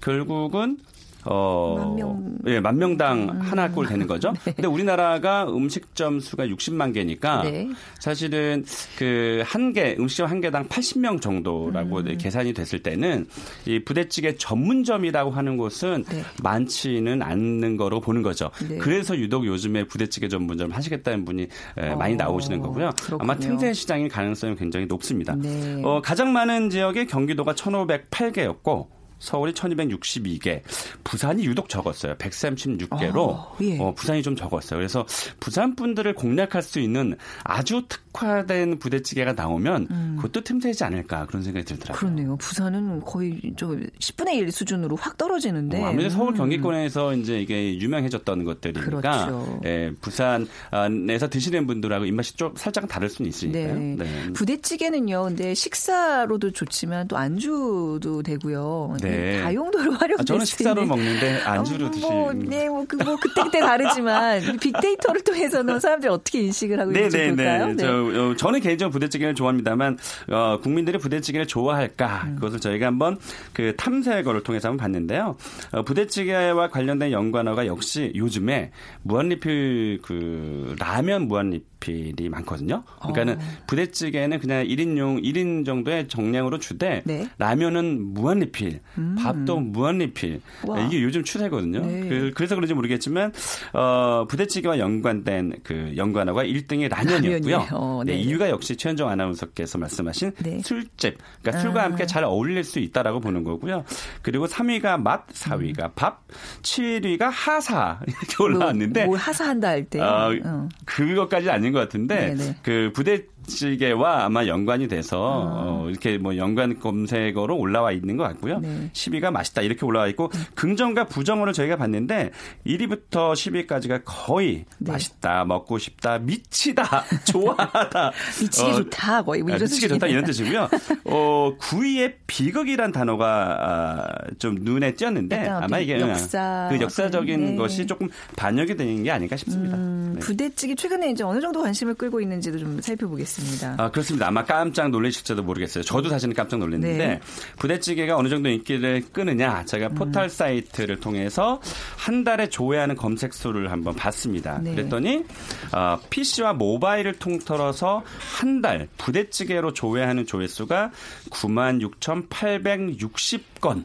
결국은 0.00 0.78
어, 1.26 1.76
만 1.78 1.96
명. 1.96 2.10
음. 2.10 2.38
예, 2.46 2.60
만 2.60 2.78
명당 2.78 3.40
하나 3.40 3.70
꼴 3.70 3.86
되는 3.86 4.06
거죠. 4.06 4.32
근데 4.44 4.66
우리나라가 4.66 5.44
음식점 5.48 6.20
수가 6.20 6.46
60만 6.46 6.94
개니까 6.94 7.42
네. 7.42 7.68
사실은 7.98 8.64
그 8.98 9.36
한 9.46 9.72
개, 9.72 9.96
음식점 9.98 10.28
한 10.28 10.40
개당 10.40 10.68
80명 10.68 11.20
정도라고 11.20 11.98
음. 11.98 12.18
계산이 12.18 12.52
됐을 12.52 12.82
때는 12.82 13.26
이 13.66 13.78
부대찌개 13.84 14.36
전문점이라고 14.36 15.30
하는 15.30 15.56
곳은 15.56 16.04
네. 16.08 16.22
많지는 16.42 17.22
않는 17.22 17.76
거로 17.76 18.00
보는 18.00 18.22
거죠. 18.22 18.50
네. 18.68 18.78
그래서 18.78 19.16
유독 19.16 19.46
요즘에 19.46 19.84
부대찌개 19.84 20.28
전문점 20.28 20.70
하시겠다는 20.70 21.24
분이 21.24 21.48
에, 21.78 21.94
많이 21.94 22.14
어, 22.14 22.16
나오시는 22.16 22.60
거고요. 22.60 22.86
아마 23.18 23.34
그렇군요. 23.34 23.40
틈새 23.40 23.72
시장일 23.72 24.08
가능성이 24.08 24.56
굉장히 24.56 24.86
높습니다. 24.86 25.34
네. 25.36 25.80
어, 25.84 26.00
가장 26.02 26.32
많은 26.32 26.70
지역이 26.70 27.06
경기도가 27.06 27.54
1,508개였고 27.54 28.95
서울이 29.18 29.52
1262개, 29.52 30.62
부산이 31.04 31.44
유독 31.46 31.68
적었어요. 31.68 32.14
136개로. 32.16 33.16
어, 33.16 33.56
예. 33.62 33.78
부산이 33.96 34.22
좀 34.22 34.36
적었어요. 34.36 34.78
그래서 34.78 35.06
부산 35.40 35.74
분들을 35.74 36.14
공략할 36.14 36.62
수 36.62 36.80
있는 36.80 37.16
아주 37.42 37.82
특화된 37.88 38.78
부대찌개가 38.78 39.32
나오면 39.32 40.16
그것도 40.16 40.42
틈새이지 40.44 40.84
않을까 40.84 41.26
그런 41.26 41.42
생각이 41.42 41.64
들더라고요. 41.64 41.96
음. 41.96 42.14
그렇네요. 42.14 42.36
부산은 42.36 43.00
거의 43.00 43.40
저 43.56 43.68
10분의 43.68 44.34
1 44.34 44.52
수준으로 44.52 44.96
확 44.96 45.16
떨어지는데. 45.16 45.82
어, 45.82 45.86
아무래도 45.86 46.10
서울 46.10 46.34
음. 46.34 46.36
경기권에서 46.36 47.14
이제 47.14 47.40
이게 47.40 47.78
유명해졌던 47.78 48.44
것들이니까 48.44 48.86
그렇죠. 49.00 49.60
예, 49.64 49.92
부산에서 50.00 51.28
드시는 51.30 51.66
분들하고 51.66 52.04
입맛이 52.04 52.36
좀 52.36 52.54
살짝 52.56 52.86
다를 52.88 53.08
수는 53.08 53.28
있으니까요. 53.30 53.74
네. 53.74 53.96
네. 53.98 54.32
부대찌개는요. 54.32 55.22
근데 55.24 55.54
식사로도 55.54 56.52
좋지만 56.52 57.08
또 57.08 57.16
안주도 57.16 58.22
되고요. 58.22 58.96
네. 59.10 59.42
다용도로 59.42 59.92
활용될 59.92 60.16
아, 60.20 60.24
저는 60.24 60.44
수 60.44 60.56
식사로. 60.56 60.84
먹는데 60.86 61.40
안주로 61.42 61.86
어, 61.86 61.90
드시. 61.90 62.06
뭐, 62.06 62.32
네, 62.32 62.68
뭐, 62.68 62.84
그, 62.88 62.96
뭐, 62.96 63.16
그때그때 63.16 63.60
다르지만, 63.60 64.42
이 64.42 64.56
빅데이터를 64.56 65.22
통해서는 65.22 65.80
사람들이 65.80 66.12
어떻게 66.12 66.40
인식을 66.42 66.78
하고 66.80 66.90
있는지 66.92 67.16
볼까요? 67.28 67.66
네네네. 67.66 67.76
저, 67.82 67.88
어, 68.22 68.36
저는 68.36 68.60
개인적으로 68.60 68.92
부대찌개를 68.92 69.34
좋아합니다만 69.34 69.98
어, 70.30 70.58
국민들이 70.62 70.98
부대찌개를 70.98 71.46
좋아할까 71.46 72.24
음. 72.26 72.34
그것을 72.36 72.60
저희가 72.60 72.86
한번 72.86 73.18
그 73.52 73.74
탐색어를 73.76 74.42
통해서 74.42 74.68
한번 74.68 74.82
봤는데요. 74.82 75.36
어, 75.72 75.82
부대찌개와 75.82 76.68
관련된 76.70 77.12
연관어가 77.12 77.66
역시 77.66 78.12
요즘에 78.14 78.70
무한리필 79.02 80.00
그 80.02 80.74
라면 80.78 81.28
무한리필 81.28 81.75
이 81.92 82.28
많거든요. 82.28 82.82
그러니까는 83.00 83.34
어. 83.34 83.38
부대찌개는 83.66 84.38
그냥 84.38 84.64
1인용 84.64 85.22
1인 85.22 85.64
정도의 85.64 86.08
정량으로 86.08 86.58
주되 86.58 87.02
네. 87.04 87.22
음. 87.22 87.30
라면은 87.38 88.14
무한 88.14 88.38
리필, 88.40 88.80
밥도 89.18 89.60
무한 89.60 89.98
리필. 89.98 90.40
와. 90.66 90.80
이게 90.80 91.02
요즘 91.02 91.24
추세거든요. 91.24 91.80
네. 91.80 92.08
그, 92.08 92.32
그래서 92.34 92.54
그런지 92.54 92.74
모르겠지만 92.74 93.32
어, 93.72 94.26
부대찌개와 94.28 94.78
연관된 94.78 95.60
그 95.62 95.92
연관어가 95.96 96.44
1등이 96.44 96.88
라면이었고요. 96.88 97.56
라면이에요. 97.56 97.68
어, 97.72 98.02
네, 98.04 98.12
네. 98.12 98.18
이유가 98.18 98.50
역시 98.50 98.76
최현정 98.76 99.08
아나운서께서 99.08 99.78
말씀하신 99.78 100.32
네. 100.42 100.60
술집, 100.60 101.18
그러니까 101.42 101.62
술과 101.62 101.80
아. 101.80 101.84
함께 101.84 102.06
잘 102.06 102.24
어울릴 102.24 102.64
수 102.64 102.78
있다라고 102.78 103.20
보는 103.20 103.44
거고요. 103.44 103.84
그리고 104.22 104.46
3위가 104.46 105.00
맛, 105.00 105.26
4위가 105.28 105.92
밥, 105.94 106.22
7위가 106.62 107.28
하사 107.30 108.00
이렇게 108.06 108.42
올라왔는데 108.42 109.00
뭐, 109.00 109.10
뭘 109.10 109.18
하사한다 109.18 109.68
할 109.68 109.84
때. 109.84 110.00
아, 110.00 110.28
어. 110.28 110.68
그것까지는 110.84 111.52
아닌 111.52 111.72
것 111.76 111.80
같은데 111.80 112.34
네네. 112.34 112.56
그 112.62 112.90
부대 112.94 113.24
찌개와 113.46 114.24
아마 114.24 114.46
연관이 114.46 114.88
돼서 114.88 115.16
어, 115.20 115.88
이렇게 115.88 116.18
뭐 116.18 116.36
연관 116.36 116.78
검색어로 116.78 117.56
올라와 117.56 117.92
있는 117.92 118.16
것 118.16 118.24
같고요. 118.24 118.58
네. 118.60 118.90
10위가 118.92 119.30
맛있다 119.30 119.62
이렇게 119.62 119.84
올라와 119.86 120.06
있고 120.08 120.30
긍정과 120.54 121.04
부정어를 121.04 121.52
저희가 121.52 121.76
봤는데 121.76 122.30
1위부터 122.66 123.32
10위까지가 123.32 124.02
거의 124.04 124.64
네. 124.78 124.92
맛있다, 124.92 125.44
먹고 125.44 125.78
싶다, 125.78 126.18
미치다, 126.18 127.04
좋아하다, 127.24 128.12
미치게 128.40 128.70
어, 128.70 128.74
좋다. 128.74 129.22
뭐, 129.22 129.36
이런 129.36 129.52
아, 129.52 129.58
미치게 129.58 129.88
좋다 129.88 130.06
이런. 130.06 130.26
뜻이고요. 130.26 130.68
어, 131.04 131.56
9위에 131.60 132.14
비극이란 132.26 132.90
단어가 132.90 133.58
아, 133.60 134.30
좀 134.38 134.56
눈에 134.60 134.94
띄었는데 134.94 135.48
아마 135.48 135.78
이게 135.78 136.00
역사. 136.00 136.68
그 136.70 136.80
역사적인 136.80 137.44
네. 137.44 137.56
것이 137.56 137.86
조금 137.86 138.08
반영이 138.36 138.76
되는 138.76 139.02
게 139.02 139.10
아닌가 139.10 139.36
싶습니다. 139.36 139.76
음, 139.76 140.12
네. 140.14 140.20
부대찌개 140.20 140.74
최근에 140.74 141.10
이제 141.10 141.22
어느 141.22 141.40
정도 141.40 141.62
관심을 141.62 141.94
끌고 141.94 142.20
있는지도 142.20 142.58
좀 142.58 142.80
살펴보겠습니다. 142.80 143.35
아, 143.78 143.90
그렇습니다. 143.90 144.28
아마 144.28 144.44
깜짝 144.44 144.90
놀라실지도 144.90 145.42
모르겠어요. 145.42 145.84
저도 145.84 146.08
사실은 146.08 146.34
깜짝 146.34 146.58
놀랐는데 146.58 146.96
네. 147.06 147.20
부대찌개가 147.58 148.16
어느 148.16 148.28
정도 148.28 148.48
인기를 148.48 149.04
끄느냐 149.12 149.64
제가 149.64 149.88
음. 149.88 149.94
포털 149.94 150.28
사이트를 150.28 151.00
통해서 151.00 151.60
한 151.96 152.24
달에 152.24 152.48
조회하는 152.48 152.96
검색 152.96 153.32
수를 153.32 153.70
한번 153.70 153.94
봤습니다. 153.94 154.58
네. 154.62 154.74
그랬더니 154.74 155.24
어, 155.72 155.98
PC와 156.10 156.52
모바일을 156.54 157.14
통틀어서 157.14 158.02
한 158.38 158.56
달 158.62 158.88
부대찌개로 158.96 159.74
조회하는 159.74 160.24
조회수가 160.24 160.90
96,860건. 161.30 163.84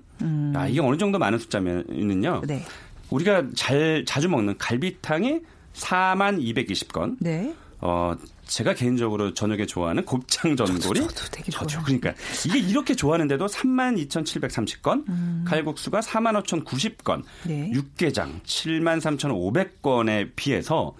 아, 0.55 0.65
이게 0.67 0.79
어느 0.79 0.95
정도 0.97 1.19
많은 1.19 1.37
숫자면은요. 1.39 2.41
음. 2.43 2.47
네. 2.47 2.63
우리가 3.09 3.43
잘 3.55 4.05
자주 4.05 4.29
먹는 4.29 4.57
갈비탕이 4.57 5.41
4만 5.73 6.41
220건. 6.41 7.17
네. 7.19 7.53
어, 7.81 8.13
제가 8.51 8.73
개인적으로 8.73 9.33
저녁에 9.33 9.65
좋아하는 9.65 10.03
곱창 10.03 10.57
전골이 10.57 10.99
저도 10.99 11.13
되게 11.31 11.51
저죠. 11.51 11.79
좋아해요. 11.79 11.85
그러니까 11.85 12.13
이게 12.45 12.59
이렇게 12.59 12.95
좋아하는데도 12.95 13.45
32,730건, 13.45 15.45
칼국수가 15.45 16.01
45,090건, 16.01 17.23
네. 17.47 17.71
육개장 17.71 18.41
73,500건에 18.43 20.31
비해서 20.35 20.95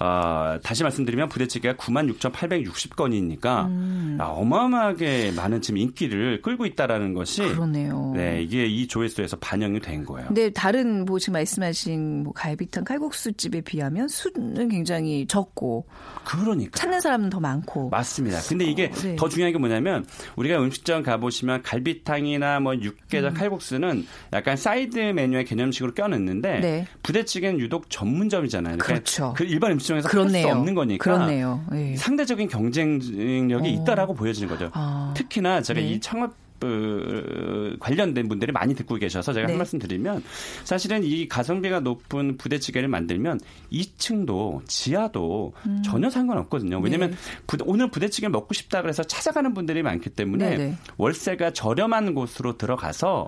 어, 0.00 0.58
다시 0.62 0.82
말씀드리면 0.82 1.28
부대찌개가 1.28 1.76
96,860건이니까 1.76 3.66
음. 3.66 4.16
아, 4.18 4.28
어마어마하게 4.28 5.32
많은 5.32 5.60
지금 5.60 5.76
인기를 5.76 6.40
끌고 6.40 6.64
있다라는 6.64 7.12
것이 7.12 7.42
그러네요. 7.42 8.14
네, 8.16 8.42
이게 8.42 8.64
이 8.64 8.88
조회수에서 8.88 9.36
반영이 9.36 9.80
된 9.80 10.06
거예요. 10.06 10.28
근데 10.28 10.48
다른 10.50 11.04
뭐 11.04 11.18
지금 11.18 11.34
말씀하신 11.34 12.22
뭐 12.22 12.32
갈비탕 12.32 12.84
칼국수 12.84 13.34
집에 13.34 13.60
비하면 13.60 14.08
수는 14.08 14.70
굉장히 14.70 15.26
적고 15.26 15.86
그러니까 16.24 16.80
찾는 16.90 17.00
사람은 17.00 17.30
더 17.30 17.40
많고. 17.40 17.88
맞습니다. 17.88 18.40
근데 18.48 18.64
이게 18.64 18.86
어, 18.86 19.00
네. 19.02 19.16
더 19.16 19.28
중요한 19.28 19.52
게 19.52 19.58
뭐냐면 19.58 20.04
우리가 20.36 20.58
음식점 20.58 21.02
가보시면 21.02 21.62
갈비탕이나 21.62 22.60
뭐 22.60 22.74
육개장 22.74 23.32
음. 23.32 23.34
칼국수는 23.34 24.06
약간 24.32 24.56
사이드 24.56 24.98
메뉴의 24.98 25.44
개념식으로 25.44 25.94
껴넣는데 25.94 26.60
네. 26.60 26.86
부대찌개는 27.02 27.60
유독 27.60 27.88
전문점이잖아요. 27.88 28.78
그러니까 28.78 28.86
그렇죠. 28.86 29.34
그 29.36 29.44
일반 29.44 29.72
음식점에서 29.72 30.08
할. 30.08 30.30
수 30.30 30.48
없는 30.48 30.74
거니까 30.74 31.02
그렇네요. 31.02 31.64
예. 31.72 31.96
상대적인 31.96 32.48
경쟁력이 32.48 33.68
어. 33.68 33.72
있다라고 33.72 34.14
보여지는 34.14 34.48
거죠. 34.48 34.70
아. 34.72 35.12
특히나 35.16 35.62
제가 35.62 35.80
네. 35.80 35.88
이 35.88 36.00
창업 36.00 36.34
어, 36.62 37.76
관련된 37.80 38.28
분들이 38.28 38.52
많이 38.52 38.74
듣고 38.74 38.96
계셔서 38.96 39.32
제가 39.32 39.46
네. 39.46 39.52
한 39.52 39.58
말씀 39.58 39.78
드리면 39.78 40.22
사실은 40.64 41.04
이 41.04 41.28
가성비가 41.28 41.80
높은 41.80 42.36
부대찌개를 42.36 42.88
만들면 42.88 43.40
2층도 43.72 44.62
지하도 44.66 45.52
전혀 45.84 46.10
상관없거든요. 46.10 46.78
왜냐하면 46.80 47.10
음. 47.10 47.12
네. 47.12 47.16
부대- 47.46 47.64
오늘 47.66 47.90
부대찌개 47.90 48.28
먹고 48.28 48.54
싶다 48.54 48.82
그래서 48.82 49.02
찾아가는 49.02 49.52
분들이 49.54 49.82
많기 49.82 50.10
때문에 50.10 50.50
네네. 50.56 50.76
월세가 50.96 51.52
저렴한 51.52 52.14
곳으로 52.14 52.56
들어가서 52.56 53.26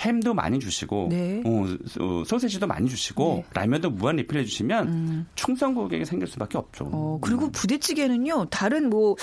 햄도 0.00 0.34
많이 0.34 0.58
주시고 0.58 1.08
네. 1.10 1.42
어, 1.44 1.66
소- 1.86 2.24
소세지도 2.24 2.66
많이 2.66 2.88
주시고 2.88 3.44
네. 3.44 3.46
라면도 3.54 3.90
무한 3.90 4.16
리필해 4.16 4.44
주시면 4.44 4.88
음. 4.88 5.26
충성 5.34 5.74
고객이 5.74 6.04
생길 6.04 6.26
수밖에 6.28 6.58
없죠. 6.58 6.88
어, 6.92 7.18
그리고 7.20 7.50
부대찌개는요, 7.50 8.46
다른 8.50 8.88
뭐, 8.90 9.16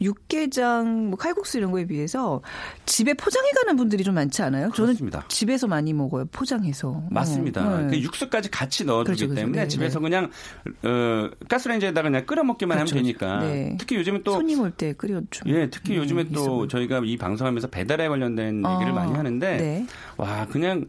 육개장, 0.00 1.08
뭐, 1.10 1.18
칼국수 1.18 1.58
이런 1.58 1.70
거에 1.70 1.86
비해서 1.86 2.42
집에 2.96 3.12
포장해 3.12 3.50
가는 3.50 3.76
분들이 3.76 4.02
좀 4.02 4.14
많지 4.14 4.40
않아요? 4.40 4.70
저는 4.74 4.86
그렇습니다. 4.94 5.22
집에서 5.28 5.66
많이 5.66 5.92
먹어요, 5.92 6.24
포장해서. 6.32 7.02
맞습니다. 7.10 7.60
어, 7.68 7.78
네. 7.82 7.88
그 7.90 8.00
육수까지 8.00 8.50
같이 8.50 8.86
넣어주기 8.86 9.04
그렇죠, 9.04 9.26
그렇죠. 9.26 9.40
때문에 9.42 9.62
네, 9.64 9.68
집에서 9.68 10.00
그냥 10.00 10.30
어, 10.82 11.28
가스레인지에다가 11.46 12.08
그냥 12.08 12.24
끓여 12.24 12.42
먹기만 12.42 12.78
그렇죠, 12.78 12.94
하면 12.94 13.04
되니까. 13.04 13.40
네. 13.40 13.76
특히 13.78 13.96
요즘은 13.96 14.22
또 14.22 14.32
손님 14.32 14.60
올 14.60 14.70
때 14.70 14.94
끓여주면. 14.94 15.54
예, 15.54 15.68
특히 15.68 15.90
네, 15.92 15.96
요즘에 15.98 16.24
또 16.32 16.64
있어. 16.64 16.68
저희가 16.68 17.02
이 17.04 17.18
방송하면서 17.18 17.68
배달에 17.68 18.08
관련된 18.08 18.64
어, 18.64 18.76
얘기를 18.76 18.94
많이 18.94 19.12
하는데 19.12 19.56
네. 19.58 19.86
와 20.16 20.46
그냥 20.46 20.86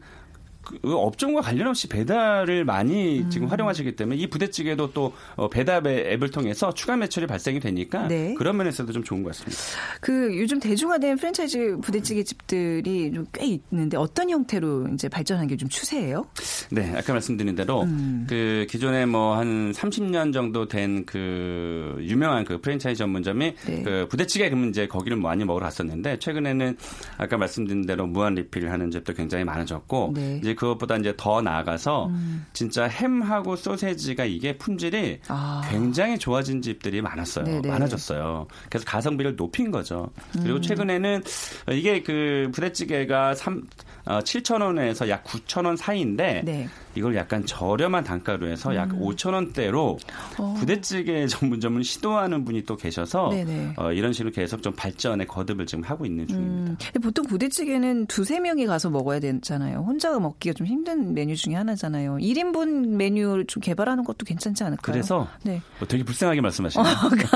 그 0.82 0.96
업종과 0.96 1.42
관련 1.42 1.68
없이 1.68 1.88
배달을 1.88 2.66
많이 2.66 3.20
음. 3.22 3.30
지금 3.30 3.48
활용하시기 3.48 3.96
때문에 3.96 4.18
이 4.20 4.28
부대찌개도 4.28 4.94
또 4.94 5.14
어, 5.36 5.50
배달의 5.50 6.14
앱을 6.14 6.32
통해서 6.32 6.74
추가 6.74 6.96
매출이 6.98 7.28
발생이 7.28 7.60
되니까 7.60 8.08
네. 8.08 8.34
그런 8.38 8.58
면에서도 8.58 8.92
좀 8.92 9.04
좋은 9.04 9.24
것 9.24 9.30
같습니다. 9.36 9.58
그 10.02 10.38
요즘 10.40 10.60
대중화된 10.60 11.18
프랜차이즈 11.18 11.78
부대찌개 11.82 12.24
집들이 12.24 13.12
좀 13.14 13.26
꽤 13.34 13.46
있는데 13.46 13.98
어떤 13.98 14.30
형태로 14.30 14.88
이제 14.94 15.10
발전한 15.10 15.48
게 15.48 15.58
좀 15.58 15.68
추세예요? 15.70 16.26
네, 16.70 16.94
아까 16.96 17.14
말씀드린 17.14 17.56
대로 17.56 17.82
음. 17.84 18.26
그 18.30 18.68
기존에 18.70 19.06
뭐 19.08 19.36
한 19.38 19.72
30년 19.72 20.32
정도 20.34 20.68
된 20.68 21.04
그 21.06 21.98
유명한 22.02 22.44
그 22.46 22.60
프랜차이즈 22.62 22.98
전문점이 23.00 23.56
네. 23.66 23.84
그 23.84 24.08
부대찌개 24.10 24.50
그러면 24.50 24.70
이제 24.70 24.88
거기를 24.88 25.18
많이 25.18 25.46
먹으러 25.46 25.66
갔었는데 25.66 26.20
최근에는 26.20 26.78
아까 27.18 27.38
말씀드린 27.38 27.86
대로 27.86 28.06
무한 28.08 28.36
리필을 28.36 28.72
하는 28.72 28.92
집도 28.92 29.14
굉장히 29.14 29.44
많아졌고 29.46 30.12
네. 30.16 30.22
음. 30.22 30.40
이제 30.42 30.54
그것보다 30.58 30.98
이제 30.98 31.14
더 31.16 31.42
나아가서 31.42 32.12
진짜 32.54 32.86
햄하고 32.86 33.56
소세지가 33.56 34.26
이게 34.26 34.58
품질이 34.58 35.20
아. 35.28 35.62
굉장히 35.70 36.18
좋아진 36.18 36.62
집들이 36.62 37.02
많았어요. 37.02 37.46
네네. 37.46 37.68
많아졌어요. 37.68 38.48
그래서 38.70 38.86
가성비를 38.86 39.36
높인 39.36 39.72
거죠. 39.72 40.10
음. 40.36 40.44
그리고 40.44 40.60
최근에는 40.60 41.24
이게 41.72 42.04
그 42.04 42.50
부대찌개가 42.54 43.36
3 43.36 43.64
어, 44.06 44.20
7천 44.20 44.62
원에서 44.62 45.10
약 45.10 45.24
9천 45.24 45.66
원 45.66 45.76
사이인데 45.76 46.42
네. 46.46 46.70
이걸 46.98 47.16
약간 47.16 47.46
저렴한 47.46 48.04
단가로 48.04 48.48
해서 48.48 48.76
약 48.76 48.90
5천 48.90 49.34
원대로 49.34 49.98
음. 50.40 50.44
어. 50.44 50.56
부대찌개 50.60 51.28
전문점을 51.28 51.84
시도하는 51.84 52.44
분이 52.46 52.64
또 52.64 52.76
계셔서. 52.76 53.32
어, 53.78 53.92
이런 53.92 54.14
식으로 54.14 54.32
계속 54.32 54.62
좀 54.64 54.74
발전의 54.74 55.28
거듭을 55.28 55.66
지금 55.66 55.84
하고 55.84 56.06
있는 56.06 56.28
중입니다. 56.28 56.72
음, 56.72 57.02
보통 57.02 57.26
부대찌개는 57.26 58.08
두세 58.08 58.40
명이 58.40 58.66
가서 58.66 58.90
먹어야 58.90 59.20
되잖아요. 59.20 59.80
혼자 59.80 60.18
먹기가 60.18 60.54
좀 60.54 60.68
힘든 60.68 61.14
메뉴 61.14 61.36
중에 61.36 61.56
하나잖아요. 61.56 62.18
1인분 62.18 62.96
메뉴를 62.96 63.46
좀 63.46 63.62
개발하는 63.62 64.04
것도 64.04 64.26
괜찮지 64.26 64.64
않을까요? 64.64 64.94
그래서 64.94 65.28
네. 65.44 65.62
어, 65.82 65.88
되게 65.88 66.04
불쌍하게 66.04 66.42
말씀하시네요. 66.42 66.88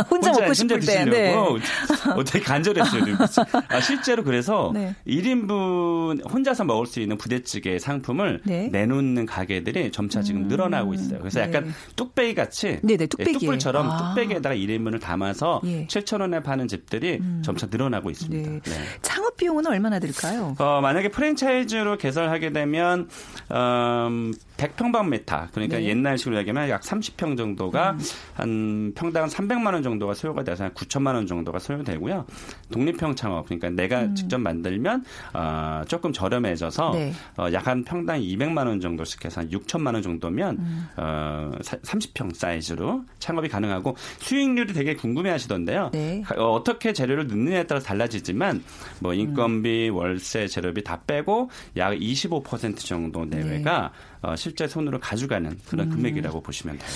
혼자 0.10 0.32
먹고 0.32 0.54
싶을 0.54 0.76
혼자 0.78 0.94
때. 0.94 1.06
네. 1.06 1.36
어, 1.36 2.24
되게 2.24 2.44
간절했어요. 2.44 3.04
아, 3.68 3.82
실제로 3.82 4.24
그래서 4.24 4.72
네. 4.74 4.96
1인분 5.08 6.32
혼자서 6.32 6.64
먹을 6.64 6.86
수 6.86 7.00
있는 7.00 7.18
부대찌개 7.18 7.80
상품을 7.80 8.42
네. 8.46 8.70
내놓는 8.72 9.26
가게 9.26 9.51
들이 9.60 9.92
점차 9.92 10.22
지금 10.22 10.48
늘어나고 10.48 10.94
있어요. 10.94 11.20
그래서 11.20 11.42
약간 11.42 11.66
네. 11.66 11.72
뚝배기 11.96 12.34
같이 12.36 12.80
네네, 12.82 13.08
뚝배기에. 13.08 13.34
뚝불처럼 13.40 13.90
아. 13.90 13.98
뚝배기에다가 14.16 14.56
1인분을 14.56 15.02
담아서 15.02 15.62
예. 15.66 15.82
음. 15.82 15.88
7천 15.88 16.22
원에 16.22 16.42
파는 16.42 16.68
집들이 16.68 17.20
점차 17.44 17.68
늘어나고 17.70 18.10
있습니다. 18.10 18.50
네. 18.50 18.60
네. 18.62 18.72
창업 19.02 19.36
비용은 19.38 19.68
얼마나 19.68 20.00
들까요? 20.00 20.56
어, 20.58 20.80
만약에 20.82 21.10
프랜차이즈로 21.10 21.98
개설하게 21.98 22.54
되면 22.54 23.10
음, 23.52 24.34
100평방미터 24.62 25.48
그러니까 25.52 25.78
네. 25.78 25.84
음. 25.86 25.90
옛날식으로 25.90 26.38
얘기하면 26.38 26.70
약 26.70 26.82
30평 26.82 27.38
정도가 27.38 27.98
한 28.34 28.92
평당 28.96 29.28
300만 29.28 29.74
원 29.74 29.82
정도가 29.84 30.14
소요가 30.14 30.44
돼서 30.44 30.66
한 30.66 30.72
9천만 30.74 31.16
원 31.16 31.26
정도가 31.28 31.60
소요되고요. 31.60 32.26
독립형 32.72 33.16
창업 33.16 33.46
그러니까 33.46 33.70
내가 33.70 34.14
직접 34.14 34.38
만들면 34.40 35.04
어, 35.34 35.82
조금 35.88 36.14
저렴해져서 36.14 36.92
음. 36.92 36.94
네. 36.94 37.14
어, 37.38 37.48
약 37.54 37.62
한 37.72 37.84
평당 37.84 38.20
200만 38.20 38.66
원 38.68 38.82
정도씩 38.82 39.24
해서 39.24 39.42
한 39.42 39.50
6천만 39.50 39.94
원 39.94 40.02
정도면 40.02 40.58
음. 40.58 40.88
어, 40.98 41.52
30평 41.62 42.34
사이즈로 42.36 43.04
창업이 43.20 43.48
가능하고 43.50 43.96
수익률이 44.20 44.74
되게 44.74 44.96
궁금해하시던데요. 44.96 45.92
네. 45.94 46.22
가- 46.26 46.36
어, 46.44 46.52
어떻게 46.54 46.92
재료를 46.92 47.28
넣느냐에 47.28 47.68
따라 47.68 47.80
달라지지만 47.80 48.64
뭐 49.00 49.14
인건비, 49.14 49.90
월세, 49.90 50.48
재료비 50.48 50.84
다 50.84 51.02
빼고 51.06 51.50
약 51.78 51.94
25% 51.94 52.78
정도 52.80 53.26
내외가 53.26 53.92
어, 54.24 54.36
실제 54.36 54.68
손으로 54.68 55.00
가져가는 55.00 55.58
그런 55.68 55.90
금액이라고 55.90 56.42
보시면 56.42 56.78
돼요. 56.78 56.90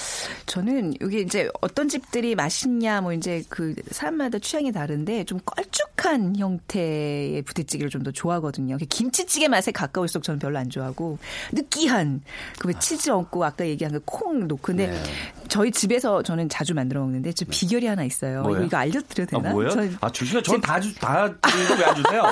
저는 0.45 0.93
이게 1.01 1.21
이제 1.21 1.49
어떤 1.61 1.89
집들이 1.89 2.35
맛있냐 2.35 3.01
뭐 3.01 3.13
이제 3.13 3.43
그 3.49 3.73
사람마다 3.89 4.38
취향이 4.39 4.71
다른데 4.71 5.23
좀 5.25 5.39
껄쭉한 5.43 6.35
형태의 6.35 7.41
부대찌개를 7.41 7.89
좀 7.89 8.05
더 8.05 8.11
좋아하거든요. 8.11 8.77
김치찌개 8.89 9.47
맛에 9.47 9.71
가까울수록 9.71 10.23
저는 10.23 10.38
별로 10.39 10.59
안 10.59 10.69
좋아하고 10.69 11.17
느끼한 11.53 12.21
그 12.59 12.67
왜 12.67 12.73
치즈 12.79 13.09
얹고 13.09 13.43
아까 13.43 13.65
얘기한 13.67 13.93
그콩 13.93 14.47
넣고 14.47 14.61
근데 14.61 14.88
네. 14.88 15.03
저희 15.47 15.71
집에서 15.71 16.21
저는 16.21 16.49
자주 16.49 16.75
만들어 16.75 17.01
먹는데 17.01 17.31
좀 17.31 17.47
비결이 17.49 17.88
하나 17.88 18.03
있어요. 18.03 18.43
뭐예요? 18.43 18.65
이거 18.65 18.77
알려드려도 18.77 19.38
아, 19.38 19.41
되나? 19.41 19.53
뭐예요? 19.53 19.69
저- 19.71 19.81
아, 20.01 20.11
주시면 20.11 20.43
전다 20.43 20.79
주, 20.79 20.93
다 20.95 21.33
드리는 21.41 21.67
거왜안 21.69 21.95
주세요? 21.95 22.23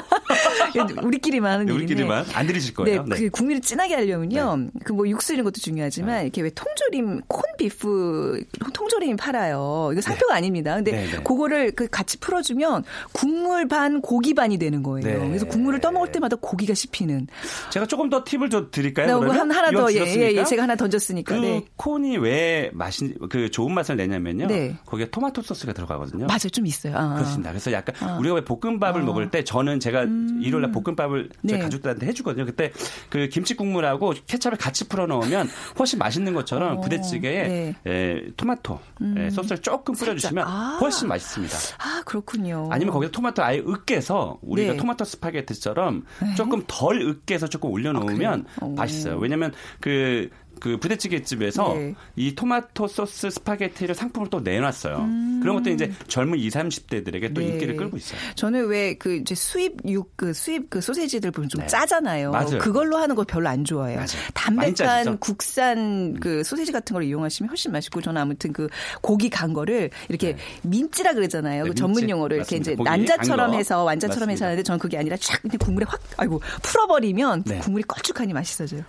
우리끼리만 1.03 1.51
하는 1.51 1.65
일인데. 1.67 1.83
우리끼리만 1.85 2.25
안 2.33 2.45
드리실 2.47 2.73
거예요. 2.75 3.03
네, 3.03 3.15
그 3.17 3.29
국민을 3.29 3.61
진하게 3.61 3.95
하려면요. 3.95 4.67
그 4.83 4.93
뭐 4.93 5.07
육수 5.09 5.33
이런 5.33 5.43
것도 5.43 5.59
중요하지만 5.59 6.17
네. 6.17 6.23
이렇게 6.23 6.41
왜 6.41 6.51
통조림 6.51 7.21
콘 7.27 7.41
비프 7.57 8.43
통조림 8.73 9.15
팔아요. 9.17 9.89
이거 9.91 10.01
상표가 10.01 10.35
아닙니다. 10.35 10.75
근데 10.75 10.91
네, 10.91 11.11
네. 11.11 11.23
그거를 11.23 11.71
그 11.71 11.87
같이 11.87 12.19
풀어주면 12.19 12.83
국물 13.11 13.67
반 13.67 14.01
고기 14.01 14.33
반이 14.33 14.57
되는 14.57 14.83
거예요. 14.83 15.05
네. 15.05 15.27
그래서 15.27 15.45
국물을 15.47 15.79
떠먹을 15.81 16.11
때마다 16.11 16.35
고기가 16.35 16.73
씹히는. 16.73 17.27
제가 17.71 17.85
조금 17.85 18.09
더 18.09 18.23
팁을 18.23 18.49
좀 18.49 18.69
드릴까요? 18.71 19.07
네, 19.07 19.13
그러면? 19.13 19.39
한 19.39 19.51
하나 19.51 19.71
더 19.71 19.91
예, 19.93 19.97
예? 19.97 20.33
예, 20.35 20.43
제가 20.43 20.63
하나 20.63 20.75
던졌으니까. 20.75 21.35
그 21.35 21.41
네. 21.41 21.65
콘이 21.75 22.17
왜 22.17 22.69
맛이 22.73 23.13
그 23.29 23.49
좋은 23.51 23.73
맛을 23.73 23.95
내냐면요. 23.95 24.47
네. 24.47 24.75
거기에 24.85 25.09
토마토 25.09 25.41
소스가 25.41 25.73
들어가거든요. 25.73 26.25
맞아요, 26.27 26.49
좀 26.51 26.65
있어요. 26.65 26.95
아. 26.97 27.15
그렇습니다. 27.15 27.49
그래서 27.51 27.71
약간 27.71 28.17
우리가 28.19 28.35
왜 28.35 28.45
볶음밥을 28.45 29.01
먹을 29.03 29.29
때 29.29 29.43
저는 29.43 29.79
제가 29.79 30.03
일요일날 30.03 30.71
볶음밥을 30.71 31.29
저희 31.47 31.53
음. 31.53 31.57
네. 31.57 31.59
가족들한테 31.59 32.07
해주거든요. 32.07 32.45
그때 32.45 32.71
그 33.09 33.27
김치 33.29 33.55
국물하고 33.55 34.13
케찹을 34.27 34.57
같이 34.57 34.72
풀어 34.87 35.05
넣으면 35.07 35.49
훨씬 35.77 35.99
맛있는 35.99 36.33
것처럼 36.33 36.77
어, 36.77 36.81
부대찌개에 36.81 37.47
네. 37.47 37.75
음. 37.85 37.91
에, 37.91 38.31
토마토 38.35 38.79
에, 39.17 39.29
소스를 39.29 39.61
조금 39.61 39.95
뿌려주시면 39.95 40.45
아. 40.47 40.77
훨씬 40.81 41.07
맛있습니다. 41.07 41.57
아, 41.79 42.01
그렇군요. 42.05 42.67
아니면 42.71 42.93
거기서 42.93 43.11
토마토 43.11 43.43
아예 43.43 43.59
으깨서 43.59 44.39
우리가 44.41 44.73
네. 44.73 44.77
토마토 44.77 45.05
스파게티처럼 45.05 46.05
조금 46.35 46.63
덜 46.67 47.01
으깨서 47.01 47.47
조금 47.47 47.71
올려놓으면 47.71 48.45
아, 48.55 48.59
그래요? 48.59 48.75
맛있어요. 48.75 49.17
왜냐면 49.17 49.53
그, 49.79 50.29
그 50.59 50.77
부대찌개 50.77 51.21
집에서 51.23 51.73
네. 51.73 51.93
이 52.15 52.35
토마토 52.35 52.87
소스 52.87 53.29
스파게티를 53.29 53.95
상품을 53.95 54.29
또 54.29 54.39
내놨어요. 54.39 54.97
그런 55.41 55.55
것도 55.57 55.69
이제 55.71 55.91
젊은 56.07 56.37
20, 56.39 56.53
30대들에게 56.53 57.33
또 57.33 57.41
음. 57.41 57.45
네. 57.45 57.51
인기를 57.53 57.75
끌고 57.75 57.97
있어요. 57.97 58.19
저는 58.35 58.67
왜 58.67 58.95
그 58.99 59.15
이제 59.15 59.35
수입 59.35 59.77
육 59.87 60.13
그 60.15 60.33
수입 60.33 60.69
그 60.69 60.79
소세지들 60.81 61.31
보면 61.31 61.49
좀 61.49 61.61
네. 61.61 61.67
짜잖아요. 61.67 62.31
맞아요. 62.31 62.59
그걸로 62.59 62.97
하는 62.97 63.15
거 63.15 63.23
별로 63.23 63.49
안 63.49 63.63
좋아해요. 63.65 63.97
맞아요. 63.97 64.07
담백한 64.33 65.17
국산 65.19 66.13
그 66.19 66.43
소세지 66.43 66.71
같은 66.71 66.93
걸 66.93 67.03
이용하시면 67.03 67.49
훨씬 67.49 67.71
맛있고 67.71 68.01
저는 68.01 68.21
아무튼 68.21 68.53
그 68.53 68.67
고기 69.01 69.29
간 69.29 69.53
거를 69.53 69.89
이렇게 70.09 70.37
민찌라 70.61 71.13
그러잖아요. 71.13 71.63
네, 71.63 71.69
그 71.69 71.75
전문. 71.75 72.09
용어로 72.09 72.35
이렇게. 72.35 72.57
이제 72.57 72.75
난자처럼. 72.77 73.53
해서 73.55 73.83
완자처럼 73.83 74.29
해서 74.29 74.45
맞습니다. 74.45 74.45
하는데 74.45 74.63
저는 74.63 74.79
그게 74.79 74.97
아니라 74.97 75.15
쫙 75.17 75.41
그냥 75.41 75.57
국물에 75.57 75.85
확 75.89 75.99
아이고 76.17 76.41
풀어버리면 76.61 77.43
네. 77.45 77.59
국물이 77.59 77.83
걸쭉하니 77.87 78.33
맛있어져요. 78.33 78.81
야, 78.81 78.85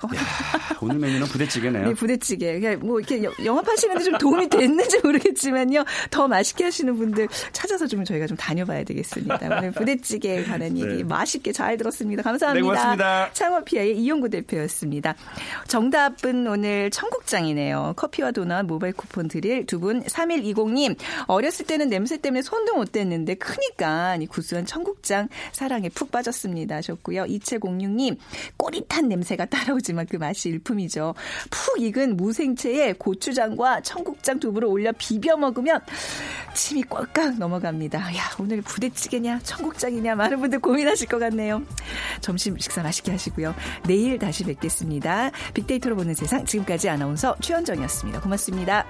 오늘 0.81 0.98
메뉴는 0.98 1.27
부대찌개 1.29 1.54
부대찌개네요. 1.55 1.88
네, 1.88 1.95
부대찌개. 1.95 2.59
그냥 2.61 2.81
뭐 2.81 2.99
이렇게 3.01 3.23
여- 3.23 3.33
영업하시는데 3.45 4.05
좀 4.05 4.19
도움이 4.19 4.49
됐는지 4.49 4.99
모르겠지만요. 5.03 5.85
더 6.11 6.29
맛있게 6.29 6.64
하시는 6.64 6.97
분들 6.97 7.29
찾아서 7.53 7.87
좀 7.87 8.05
저희가 8.05 8.27
좀 8.27 8.37
다녀봐야 8.37 8.85
되겠습니다. 8.85 9.38
오늘 9.59 9.71
부대찌개에 9.73 10.45
관한 10.45 10.77
얘기 10.79 11.05
맛있게 11.05 11.53
잘 11.53 11.77
들었습니다. 11.77 12.23
감사합니다. 12.23 12.62
네, 12.62 12.69
고맙습니다. 12.69 13.31
창업피아의 13.33 13.99
이용구 13.99 14.31
대표였습니다. 14.31 15.14
정답은 15.69 16.47
오늘 16.47 16.90
청국장이네요. 16.90 17.95
커피와 17.97 18.31
도넛 18.33 18.67
모바일 18.67 18.93
쿠폰 18.95 19.29
드릴 19.29 19.67
두 19.67 19.79
분 19.85 20.03
3120님 20.05 20.97
어렸을 21.27 21.67
때는 21.67 21.90
냄새 21.90 22.17
때문에 22.17 22.40
손도 22.40 22.75
못 22.77 22.90
댔는데 22.93 23.35
크니까 23.35 24.17
이 24.17 24.27
구수한 24.27 24.64
청국장 24.64 25.29
사랑에 25.53 25.90
푹 25.90 26.11
빠졌습니다 26.11 26.77
하셨고요. 26.77 27.25
2706님 27.25 28.17
꼬릿한 28.57 29.09
냄새가 29.09 29.45
따라오지만 29.51 30.07
그 30.09 30.17
맛이 30.17 30.49
일품이죠. 30.49 31.14
푹 31.51 31.81
익은 31.81 32.17
무생채에 32.17 32.95
고추장과 32.95 33.83
청국장 33.83 34.41
두부를 34.41 34.69
올려 34.69 34.93
비벼 34.97 35.37
먹으면 35.37 35.81
침이 36.55 36.83
꼴깍 36.83 37.39
넘어갑니다. 37.39 38.17
야 38.17 38.23
오늘 38.39 38.63
부대찌개냐 38.63 39.41
청국장이냐 39.43 40.15
많은 40.15 40.41
분들 40.41 40.61
고민하실 40.61 41.09
것 41.09 41.19
같네요. 41.19 41.63
점심 42.21 42.57
식사 42.59 42.83
맛있게 42.83 43.13
하시고요. 43.13 43.55
내일 43.87 44.19
다시 44.19 44.45
뵙겠습니다. 44.45 45.31
빅데이터로 45.55 45.97
보는 45.97 46.15
세상 46.15 46.45
지금까지 46.45 46.89
아나운서 46.89 47.37
최현정이었습니다. 47.41 48.21
고맙습니다. 48.21 48.87